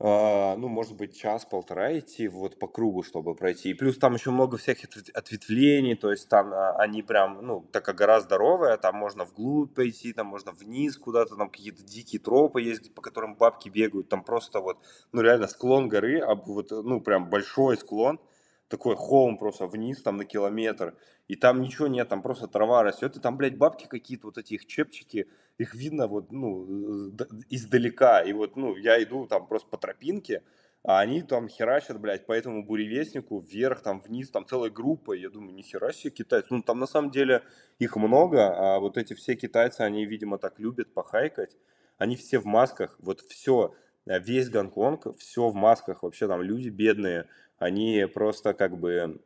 а, 0.00 0.56
ну, 0.56 0.68
может 0.68 0.96
быть, 0.96 1.16
час-полтора 1.16 1.98
идти 1.98 2.28
вот 2.28 2.58
по 2.58 2.68
кругу, 2.68 3.02
чтобы 3.02 3.34
пройти. 3.34 3.70
И 3.70 3.74
плюс 3.74 3.98
там 3.98 4.14
еще 4.14 4.30
много 4.30 4.56
всяких 4.56 4.88
ответвлений, 5.12 5.96
то 5.96 6.10
есть 6.12 6.28
там 6.28 6.52
а, 6.52 6.76
они 6.76 7.02
прям, 7.02 7.44
ну, 7.44 7.62
такая 7.72 7.96
гора 7.96 8.20
здоровая, 8.20 8.76
там 8.76 8.94
можно 8.94 9.24
вглубь 9.24 9.74
пойти, 9.74 10.12
там 10.12 10.28
можно 10.28 10.52
вниз 10.52 10.96
куда-то, 10.96 11.34
там 11.34 11.50
какие-то 11.50 11.82
дикие 11.82 12.20
тропы 12.20 12.62
есть, 12.62 12.94
по 12.94 13.02
которым 13.02 13.34
бабки 13.34 13.68
бегают, 13.68 14.08
там 14.08 14.22
просто 14.22 14.60
вот, 14.60 14.78
ну, 15.12 15.20
реально 15.20 15.48
склон 15.48 15.88
горы, 15.88 16.20
а 16.20 16.36
вот, 16.36 16.70
ну, 16.70 17.00
прям 17.00 17.28
большой 17.28 17.76
склон, 17.76 18.20
такой 18.68 18.96
холм 18.96 19.38
просто 19.38 19.66
вниз, 19.66 20.02
там 20.02 20.16
на 20.16 20.24
километр, 20.24 20.94
и 21.26 21.36
там 21.36 21.60
ничего 21.60 21.88
нет, 21.88 22.08
там 22.08 22.22
просто 22.22 22.46
трава 22.46 22.82
растет, 22.82 23.16
и 23.16 23.20
там, 23.20 23.36
блядь, 23.36 23.56
бабки 23.56 23.86
какие-то, 23.86 24.26
вот 24.26 24.38
эти 24.38 24.54
их 24.54 24.66
чепчики, 24.66 25.28
их 25.58 25.74
видно 25.74 26.06
вот, 26.06 26.30
ну, 26.30 27.10
издалека, 27.50 28.20
и 28.20 28.32
вот, 28.32 28.56
ну, 28.56 28.76
я 28.76 29.02
иду 29.02 29.26
там 29.26 29.46
просто 29.46 29.68
по 29.68 29.78
тропинке, 29.78 30.42
а 30.84 31.00
они 31.00 31.22
там 31.22 31.48
херачат, 31.48 32.00
блядь, 32.00 32.26
по 32.26 32.32
этому 32.32 32.64
буревестнику 32.64 33.40
вверх, 33.40 33.82
там 33.82 34.00
вниз, 34.00 34.30
там 34.30 34.46
целая 34.46 34.70
группа, 34.70 35.12
я 35.12 35.28
думаю, 35.28 35.54
нихера 35.54 35.92
себе 35.92 36.10
китайцы, 36.10 36.48
ну, 36.50 36.62
там 36.62 36.78
на 36.78 36.86
самом 36.86 37.10
деле 37.10 37.42
их 37.78 37.96
много, 37.96 38.54
а 38.54 38.78
вот 38.78 38.96
эти 38.96 39.14
все 39.14 39.34
китайцы, 39.34 39.80
они, 39.80 40.04
видимо, 40.04 40.38
так 40.38 40.58
любят 40.58 40.92
похайкать, 40.92 41.56
они 41.96 42.16
все 42.16 42.38
в 42.38 42.44
масках, 42.44 42.96
вот 43.00 43.20
все, 43.20 43.74
весь 44.06 44.48
Гонконг, 44.48 45.16
все 45.18 45.48
в 45.48 45.54
масках, 45.54 46.02
вообще 46.02 46.28
там 46.28 46.42
люди 46.42 46.68
бедные, 46.68 47.26
они 47.58 48.06
просто 48.12 48.54
как 48.54 48.78
бы 48.78 49.20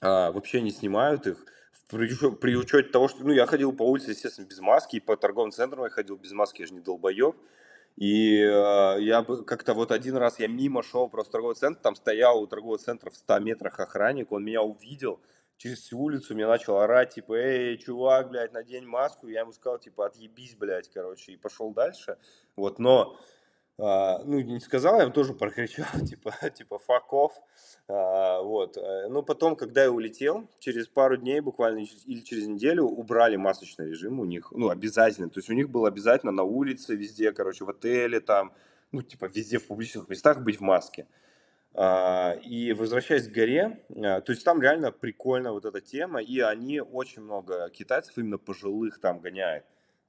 а, 0.00 0.32
вообще 0.32 0.60
не 0.60 0.70
снимают 0.70 1.26
их, 1.26 1.44
при, 1.88 2.08
при 2.36 2.56
учете 2.56 2.88
того, 2.88 3.08
что, 3.08 3.24
ну, 3.24 3.32
я 3.32 3.46
ходил 3.46 3.72
по 3.72 3.82
улице, 3.82 4.10
естественно, 4.10 4.46
без 4.46 4.60
маски, 4.60 4.96
и 4.96 5.00
по 5.00 5.16
торговым 5.16 5.52
центрам 5.52 5.84
я 5.84 5.90
ходил 5.90 6.16
без 6.16 6.32
маски, 6.32 6.62
я 6.62 6.66
же 6.66 6.74
не 6.74 6.80
долбоеб. 6.80 7.36
И 7.96 8.40
э, 8.40 8.96
я 9.00 9.22
как-то 9.22 9.74
вот 9.74 9.92
один 9.92 10.16
раз 10.16 10.40
я 10.40 10.48
мимо 10.48 10.82
шел 10.82 11.08
просто 11.08 11.32
торговый 11.32 11.54
центр, 11.54 11.80
там 11.80 11.94
стоял 11.94 12.40
у 12.42 12.46
торгового 12.46 12.78
центра 12.78 13.10
в 13.10 13.16
100 13.16 13.38
метрах 13.40 13.78
охранник, 13.78 14.32
он 14.32 14.44
меня 14.44 14.62
увидел 14.62 15.20
через 15.58 15.78
всю 15.78 16.00
улицу, 16.00 16.34
мне 16.34 16.46
начал 16.46 16.78
орать, 16.78 17.14
типа, 17.14 17.34
эй, 17.34 17.78
чувак, 17.78 18.30
блядь, 18.30 18.52
надень 18.52 18.86
маску. 18.86 19.28
Я 19.28 19.40
ему 19.40 19.52
сказал, 19.52 19.78
типа, 19.78 20.06
отъебись, 20.06 20.56
блядь, 20.56 20.90
короче, 20.92 21.32
и 21.32 21.36
пошел 21.36 21.72
дальше. 21.72 22.18
Вот, 22.56 22.80
но 22.80 23.16
а, 23.76 24.22
ну, 24.24 24.40
не 24.40 24.60
сказал, 24.60 25.00
я 25.00 25.08
тоже 25.10 25.34
прокричал, 25.34 25.86
типа, 26.06 26.32
типа, 26.54 26.80
а, 27.88 28.40
вот. 28.42 28.76
Э, 28.76 29.08
но 29.08 29.22
потом, 29.22 29.56
когда 29.56 29.82
я 29.82 29.90
улетел, 29.90 30.48
через 30.60 30.86
пару 30.86 31.16
дней 31.16 31.40
буквально 31.40 31.84
или 32.06 32.20
через 32.20 32.46
неделю 32.46 32.84
убрали 32.84 33.36
масочный 33.36 33.90
режим 33.90 34.20
у 34.20 34.24
них, 34.24 34.52
ну, 34.52 34.68
обязательно, 34.68 35.28
то 35.28 35.38
есть 35.38 35.50
у 35.50 35.54
них 35.54 35.70
было 35.70 35.88
обязательно 35.88 36.30
на 36.30 36.44
улице, 36.44 36.94
везде, 36.94 37.32
короче, 37.32 37.64
в 37.64 37.70
отеле, 37.70 38.20
там, 38.20 38.52
ну, 38.92 39.02
типа, 39.02 39.26
везде 39.26 39.58
в 39.58 39.66
публичных 39.66 40.08
местах 40.08 40.40
быть 40.40 40.58
в 40.58 40.62
маске. 40.62 41.06
А, 41.76 42.38
и 42.44 42.72
возвращаясь 42.72 43.26
к 43.26 43.32
горе, 43.32 43.84
то 43.92 44.24
есть 44.28 44.44
там 44.44 44.62
реально 44.62 44.92
прикольная 44.92 45.50
вот 45.50 45.64
эта 45.64 45.80
тема, 45.80 46.22
и 46.22 46.38
они 46.38 46.80
очень 46.80 47.22
много 47.22 47.68
китайцев 47.70 48.16
именно 48.16 48.38
пожилых 48.38 49.00
там 49.00 49.18
гоняют. 49.18 49.64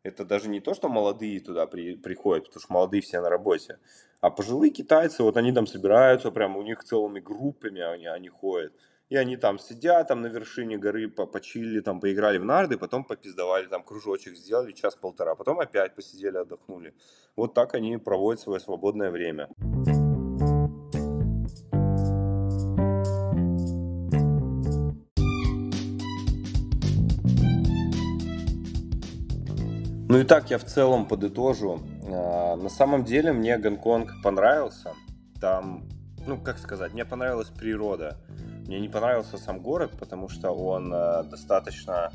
Это 0.06 0.24
даже 0.24 0.50
не 0.50 0.60
то, 0.60 0.76
что 0.76 0.88
молодые 0.88 1.40
туда 1.40 1.66
при, 1.66 1.96
приходят, 1.96 2.46
потому 2.46 2.62
что 2.62 2.74
молодые 2.74 3.02
все 3.02 3.22
на 3.22 3.30
работе, 3.30 3.80
а 4.22 4.30
пожилые 4.30 4.72
китайцы, 4.72 5.24
вот 5.24 5.36
они 5.36 5.52
там 5.52 5.66
собираются, 5.66 6.30
прям 6.30 6.58
у 6.58 6.62
них 6.62 6.84
целыми 6.84 7.20
группами 7.20 7.82
они, 7.82 8.06
они 8.06 8.30
ходят. 8.30 8.72
И 9.10 9.16
они 9.18 9.36
там 9.36 9.58
сидят, 9.58 10.08
там 10.08 10.22
на 10.22 10.28
вершине 10.28 10.78
горы 10.78 11.10
почили, 11.10 11.80
там 11.80 12.00
поиграли 12.00 12.38
в 12.38 12.46
нарды, 12.46 12.78
потом 12.78 13.04
попиздовали, 13.04 13.66
там 13.66 13.84
кружочек 13.84 14.36
сделали 14.36 14.74
час-полтора, 14.74 15.34
потом 15.34 15.60
опять 15.60 15.96
посидели, 15.96 16.38
отдохнули. 16.38 16.94
Вот 17.36 17.56
так 17.56 17.74
они 17.74 17.98
проводят 17.98 18.42
свое 18.42 18.60
свободное 18.60 19.10
время. 19.10 19.50
Ну 30.08 30.20
и 30.20 30.24
так 30.24 30.52
я 30.52 30.60
в 30.60 30.64
целом 30.64 31.08
подытожу. 31.08 31.82
А, 32.04 32.56
на 32.56 32.70
самом 32.70 33.06
деле 33.06 33.34
мне 33.34 33.58
Гонконг 33.58 34.22
понравился. 34.22 34.94
Там, 35.42 35.90
ну 36.28 36.38
как 36.38 36.60
сказать, 36.60 36.94
мне 36.94 37.06
понравилась 37.06 37.50
природа. 37.50 38.18
Мне 38.68 38.80
не 38.80 38.88
понравился 38.88 39.38
сам 39.38 39.62
город, 39.62 39.94
потому 40.00 40.30
что 40.30 40.52
он 40.52 40.92
а, 40.94 41.24
достаточно 41.24 42.12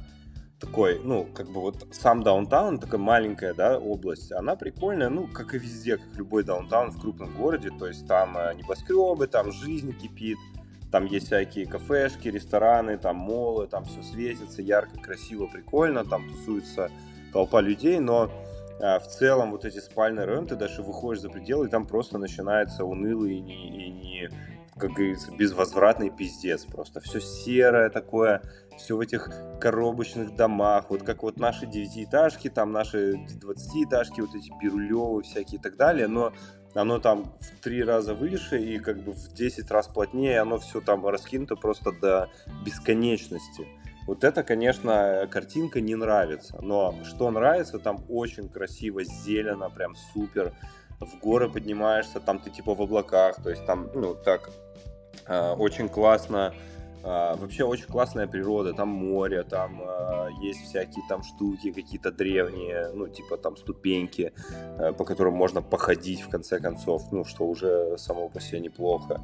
такой, 0.60 1.00
ну, 1.02 1.26
как 1.34 1.48
бы 1.48 1.60
вот 1.60 1.88
сам 1.90 2.22
даунтаун, 2.22 2.78
такая 2.78 3.00
маленькая, 3.00 3.54
да, 3.54 3.78
область, 3.78 4.30
она 4.30 4.56
прикольная, 4.56 5.08
ну, 5.08 5.26
как 5.26 5.54
и 5.54 5.58
везде, 5.58 5.96
как 5.96 6.14
любой 6.14 6.44
даунтаун 6.44 6.90
в 6.90 7.00
крупном 7.00 7.34
городе, 7.34 7.70
то 7.76 7.86
есть 7.86 8.06
там 8.06 8.36
а, 8.36 8.52
небоскребы, 8.52 9.26
там 9.26 9.50
жизнь 9.50 9.92
кипит, 9.94 10.38
там 10.92 11.06
есть 11.06 11.26
всякие 11.26 11.66
кафешки, 11.66 12.28
рестораны, 12.28 12.98
там 12.98 13.16
молы, 13.16 13.66
там 13.66 13.84
все 13.84 14.02
светится 14.02 14.60
ярко, 14.60 14.98
красиво, 14.98 15.46
прикольно, 15.46 16.04
там 16.04 16.28
тусуются 16.28 16.90
толпа 17.32 17.60
людей, 17.60 17.98
но 17.98 18.30
а, 18.80 18.98
в 18.98 19.06
целом 19.06 19.50
вот 19.50 19.64
эти 19.64 19.78
спальные 19.78 20.26
районы, 20.26 20.48
ты 20.48 20.56
даже 20.56 20.82
выходишь 20.82 21.22
за 21.22 21.30
пределы, 21.30 21.66
и 21.66 21.70
там 21.70 21.86
просто 21.86 22.18
начинается 22.18 22.84
унылый 22.84 23.36
и 23.36 23.40
не, 23.40 23.86
и 23.86 23.90
не 23.90 24.30
как 24.76 24.92
говорится, 24.92 25.30
безвозвратный 25.32 26.10
пиздец 26.10 26.64
просто. 26.64 27.00
Все 27.00 27.20
серое 27.20 27.90
такое, 27.90 28.42
все 28.78 28.96
в 28.96 29.00
этих 29.00 29.30
коробочных 29.60 30.34
домах, 30.34 30.86
вот 30.88 31.02
как 31.02 31.22
вот 31.22 31.38
наши 31.38 31.66
девятиэтажки, 31.66 32.48
там 32.48 32.72
наши 32.72 33.14
двадцатиэтажки, 33.40 34.22
вот 34.22 34.34
эти 34.34 34.50
бирюлевые 34.60 35.22
всякие 35.22 35.58
и 35.58 35.62
так 35.62 35.76
далее, 35.76 36.08
но 36.08 36.32
оно 36.74 36.98
там 36.98 37.32
в 37.40 37.62
три 37.62 37.82
раза 37.82 38.14
выше 38.14 38.58
и 38.58 38.78
как 38.78 39.02
бы 39.02 39.12
в 39.12 39.32
10 39.34 39.70
раз 39.70 39.88
плотнее, 39.88 40.40
оно 40.40 40.58
все 40.58 40.80
там 40.80 41.06
раскинуто 41.06 41.56
просто 41.56 41.92
до 41.92 42.30
бесконечности. 42.64 43.66
Вот 44.06 44.24
это, 44.24 44.42
конечно, 44.42 45.28
картинка 45.30 45.80
не 45.80 45.94
нравится. 45.94 46.58
Но 46.60 46.94
что 47.04 47.30
нравится, 47.30 47.78
там 47.78 48.04
очень 48.08 48.48
красиво, 48.48 49.04
зелено, 49.04 49.70
прям 49.70 49.94
супер. 50.12 50.52
В 51.00 51.18
горы 51.18 51.48
поднимаешься, 51.48 52.20
там 52.20 52.38
ты 52.38 52.50
типа 52.50 52.74
в 52.74 52.82
облаках, 52.82 53.42
то 53.42 53.48
есть 53.48 53.64
там, 53.64 53.88
ну, 53.94 54.14
так, 54.14 54.50
э, 55.26 55.52
очень 55.52 55.88
классно. 55.88 56.52
Э, 57.02 57.36
вообще 57.36 57.64
очень 57.64 57.86
классная 57.86 58.26
природа, 58.26 58.74
там 58.74 58.88
море, 58.88 59.42
там 59.42 59.80
э, 59.82 60.28
есть 60.42 60.60
всякие 60.60 61.02
там 61.08 61.22
штуки 61.22 61.72
какие-то 61.72 62.12
древние, 62.12 62.90
ну, 62.92 63.08
типа 63.08 63.38
там 63.38 63.56
ступеньки, 63.56 64.32
э, 64.78 64.92
по 64.92 65.04
которым 65.04 65.34
можно 65.34 65.62
походить 65.62 66.20
в 66.20 66.28
конце 66.28 66.60
концов, 66.60 67.10
ну, 67.12 67.24
что 67.24 67.46
уже 67.46 67.96
само 67.96 68.28
по 68.28 68.40
себе 68.40 68.60
неплохо. 68.60 69.20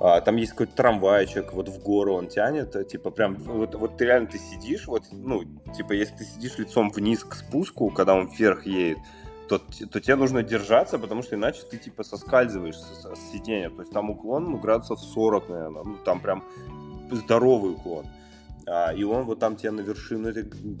А, 0.00 0.20
там 0.20 0.36
есть 0.36 0.52
какой-то 0.52 0.74
трамвайчик, 0.74 1.52
вот 1.52 1.68
в 1.68 1.82
гору 1.82 2.14
он 2.14 2.28
тянет, 2.28 2.76
э, 2.76 2.84
типа 2.84 3.10
прям, 3.10 3.36
вот, 3.36 3.74
вот 3.74 3.96
ты 3.96 4.04
реально 4.04 4.28
ты 4.28 4.38
сидишь, 4.38 4.86
вот, 4.86 5.04
ну, 5.10 5.44
типа 5.74 5.92
если 5.92 6.16
ты 6.16 6.24
сидишь 6.24 6.58
лицом 6.58 6.90
вниз 6.90 7.24
к 7.24 7.34
спуску, 7.34 7.88
когда 7.90 8.14
он 8.14 8.28
вверх 8.28 8.66
едет, 8.66 8.98
то, 9.48 9.58
то 9.58 10.00
тебе 10.00 10.16
нужно 10.16 10.42
держаться, 10.42 10.98
потому 10.98 11.22
что 11.22 11.36
иначе 11.36 11.62
ты 11.70 11.78
типа 11.78 12.02
соскальзываешь 12.02 12.76
с, 12.76 13.04
с 13.04 13.32
сиденья. 13.32 13.70
То 13.70 13.80
есть 13.80 13.92
там 13.92 14.10
уклон, 14.10 14.50
ну, 14.50 14.58
градусов 14.58 15.00
40, 15.00 15.48
наверное. 15.48 15.84
Ну, 15.84 15.96
там 16.04 16.20
прям 16.20 16.44
здоровый 17.10 17.72
уклон. 17.72 18.06
А, 18.66 18.92
и 18.92 19.04
он 19.04 19.24
вот 19.24 19.38
там 19.38 19.56
тебя 19.56 19.72
на 19.72 19.80
вершину 19.80 20.32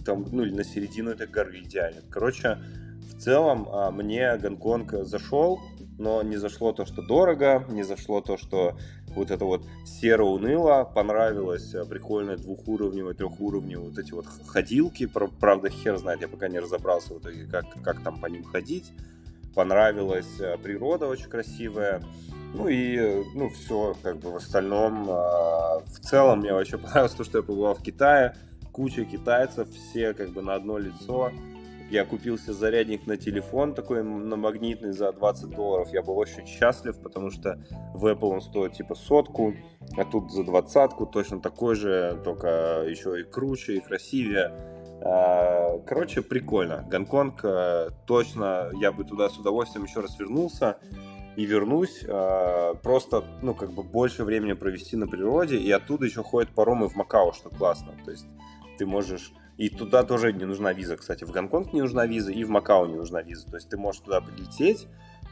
там, 0.04 0.26
ну, 0.32 0.42
или 0.42 0.52
на 0.52 0.64
середину 0.64 1.10
этой 1.10 1.28
горы 1.28 1.62
тянет. 1.62 2.04
Короче, 2.10 2.58
в 3.12 3.20
целом 3.20 3.68
а, 3.70 3.90
мне 3.90 4.36
Гонконг 4.36 5.04
зашел, 5.04 5.60
но 5.98 6.22
не 6.22 6.36
зашло 6.36 6.72
то, 6.72 6.84
что 6.84 7.02
дорого, 7.02 7.64
не 7.68 7.84
зашло 7.84 8.20
то, 8.20 8.36
что 8.36 8.76
вот 9.16 9.30
это 9.30 9.44
вот 9.44 9.64
серо 9.84 10.24
уныло, 10.24 10.84
понравилось 10.84 11.74
э, 11.74 11.84
прикольное 11.84 12.36
двухуровневое, 12.36 13.14
трехуровневое 13.14 13.88
вот 13.88 13.98
эти 13.98 14.12
вот 14.12 14.26
ходилки, 14.46 15.06
правда 15.06 15.70
хер 15.70 15.96
знает, 15.96 16.20
я 16.20 16.28
пока 16.28 16.48
не 16.48 16.58
разобрался 16.58 17.14
в 17.14 17.18
итоге, 17.18 17.46
как, 17.46 17.64
как 17.82 18.02
там 18.02 18.20
по 18.20 18.26
ним 18.26 18.44
ходить, 18.44 18.92
понравилась 19.54 20.40
э, 20.40 20.56
природа 20.58 21.06
очень 21.08 21.28
красивая, 21.28 22.02
ну 22.54 22.68
и, 22.68 22.96
э, 22.96 23.24
ну, 23.34 23.48
все, 23.50 23.96
как 24.02 24.18
бы 24.18 24.30
в 24.30 24.36
остальном, 24.36 25.06
в 25.06 26.00
целом 26.02 26.40
мне 26.40 26.52
вообще 26.52 26.78
понравилось 26.78 27.12
то, 27.12 27.24
что 27.24 27.38
я 27.38 27.42
побывал 27.42 27.74
в 27.74 27.82
Китае, 27.82 28.36
куча 28.72 29.04
китайцев, 29.06 29.68
все 29.70 30.12
как 30.12 30.30
бы 30.30 30.42
на 30.42 30.54
одно 30.54 30.76
лицо, 30.76 31.32
я 31.90 32.04
купился 32.04 32.52
зарядник 32.52 33.06
на 33.06 33.16
телефон, 33.16 33.74
такой 33.74 34.02
на 34.02 34.36
магнитный 34.36 34.92
за 34.92 35.12
20 35.12 35.50
долларов. 35.50 35.88
Я 35.92 36.02
был 36.02 36.18
очень 36.18 36.46
счастлив, 36.46 37.00
потому 37.00 37.30
что 37.30 37.58
в 37.94 38.06
Apple 38.06 38.28
он 38.28 38.40
стоит 38.40 38.72
типа 38.72 38.94
сотку, 38.94 39.54
а 39.96 40.04
тут 40.04 40.32
за 40.32 40.44
двадцатку 40.44 41.06
точно 41.06 41.40
такой 41.40 41.76
же, 41.76 42.20
только 42.24 42.84
еще 42.88 43.20
и 43.20 43.24
круче, 43.24 43.76
и 43.76 43.80
красивее. 43.80 44.52
А, 45.02 45.78
короче, 45.86 46.22
прикольно. 46.22 46.84
Гонконг 46.90 47.44
э, 47.44 47.90
точно, 48.06 48.70
я 48.80 48.90
бы 48.90 49.04
туда 49.04 49.28
с 49.28 49.38
удовольствием 49.38 49.84
еще 49.84 50.00
раз 50.00 50.18
вернулся 50.18 50.78
и 51.36 51.44
вернусь. 51.44 52.04
А, 52.08 52.74
просто, 52.74 53.22
ну, 53.42 53.54
как 53.54 53.72
бы 53.72 53.84
больше 53.84 54.24
времени 54.24 54.54
провести 54.54 54.96
на 54.96 55.06
природе, 55.06 55.58
и 55.58 55.70
оттуда 55.70 56.06
еще 56.06 56.24
ходят 56.24 56.50
паромы 56.50 56.88
в 56.88 56.96
Макао, 56.96 57.32
что 57.32 57.50
классно. 57.50 57.92
То 58.04 58.10
есть 58.10 58.26
ты 58.78 58.86
можешь 58.86 59.32
И 59.56 59.68
туда 59.70 60.02
тоже 60.02 60.32
не 60.32 60.44
нужна 60.44 60.72
виза, 60.72 60.96
кстати. 60.96 61.24
В 61.24 61.30
Гонконг 61.30 61.72
не 61.72 61.80
нужна 61.80 62.06
виза, 62.06 62.30
и 62.30 62.44
в 62.44 62.50
Макао 62.50 62.86
не 62.86 62.96
нужна 62.96 63.22
виза. 63.22 63.50
То 63.50 63.56
есть 63.56 63.70
ты 63.70 63.76
можешь 63.76 64.02
туда 64.02 64.20
прилететь, 64.20 64.86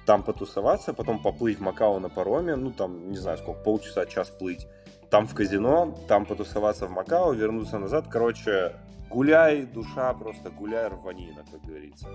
там 0.06 0.22
потусоваться, 0.22 0.94
потом 0.94 1.22
поплыть 1.22 1.58
в 1.58 1.62
Макао 1.62 1.98
на 1.98 2.08
пароме, 2.08 2.56
ну 2.56 2.70
там, 2.70 3.10
не 3.10 3.18
знаю 3.18 3.38
сколько, 3.38 3.62
полчаса, 3.62 4.06
час 4.06 4.30
плыть. 4.30 4.66
Там 5.10 5.26
в 5.26 5.34
казино, 5.34 5.94
там 6.08 6.26
потусоваться 6.26 6.86
в 6.86 6.90
Макао, 6.90 7.32
вернуться 7.32 7.78
назад. 7.78 8.06
Короче, 8.10 8.76
гуляй, 9.10 9.66
душа 9.66 10.12
просто 10.14 10.50
гуляй, 10.50 10.88
рванина, 10.88 11.44
как 11.50 11.60
говорится. 11.62 12.08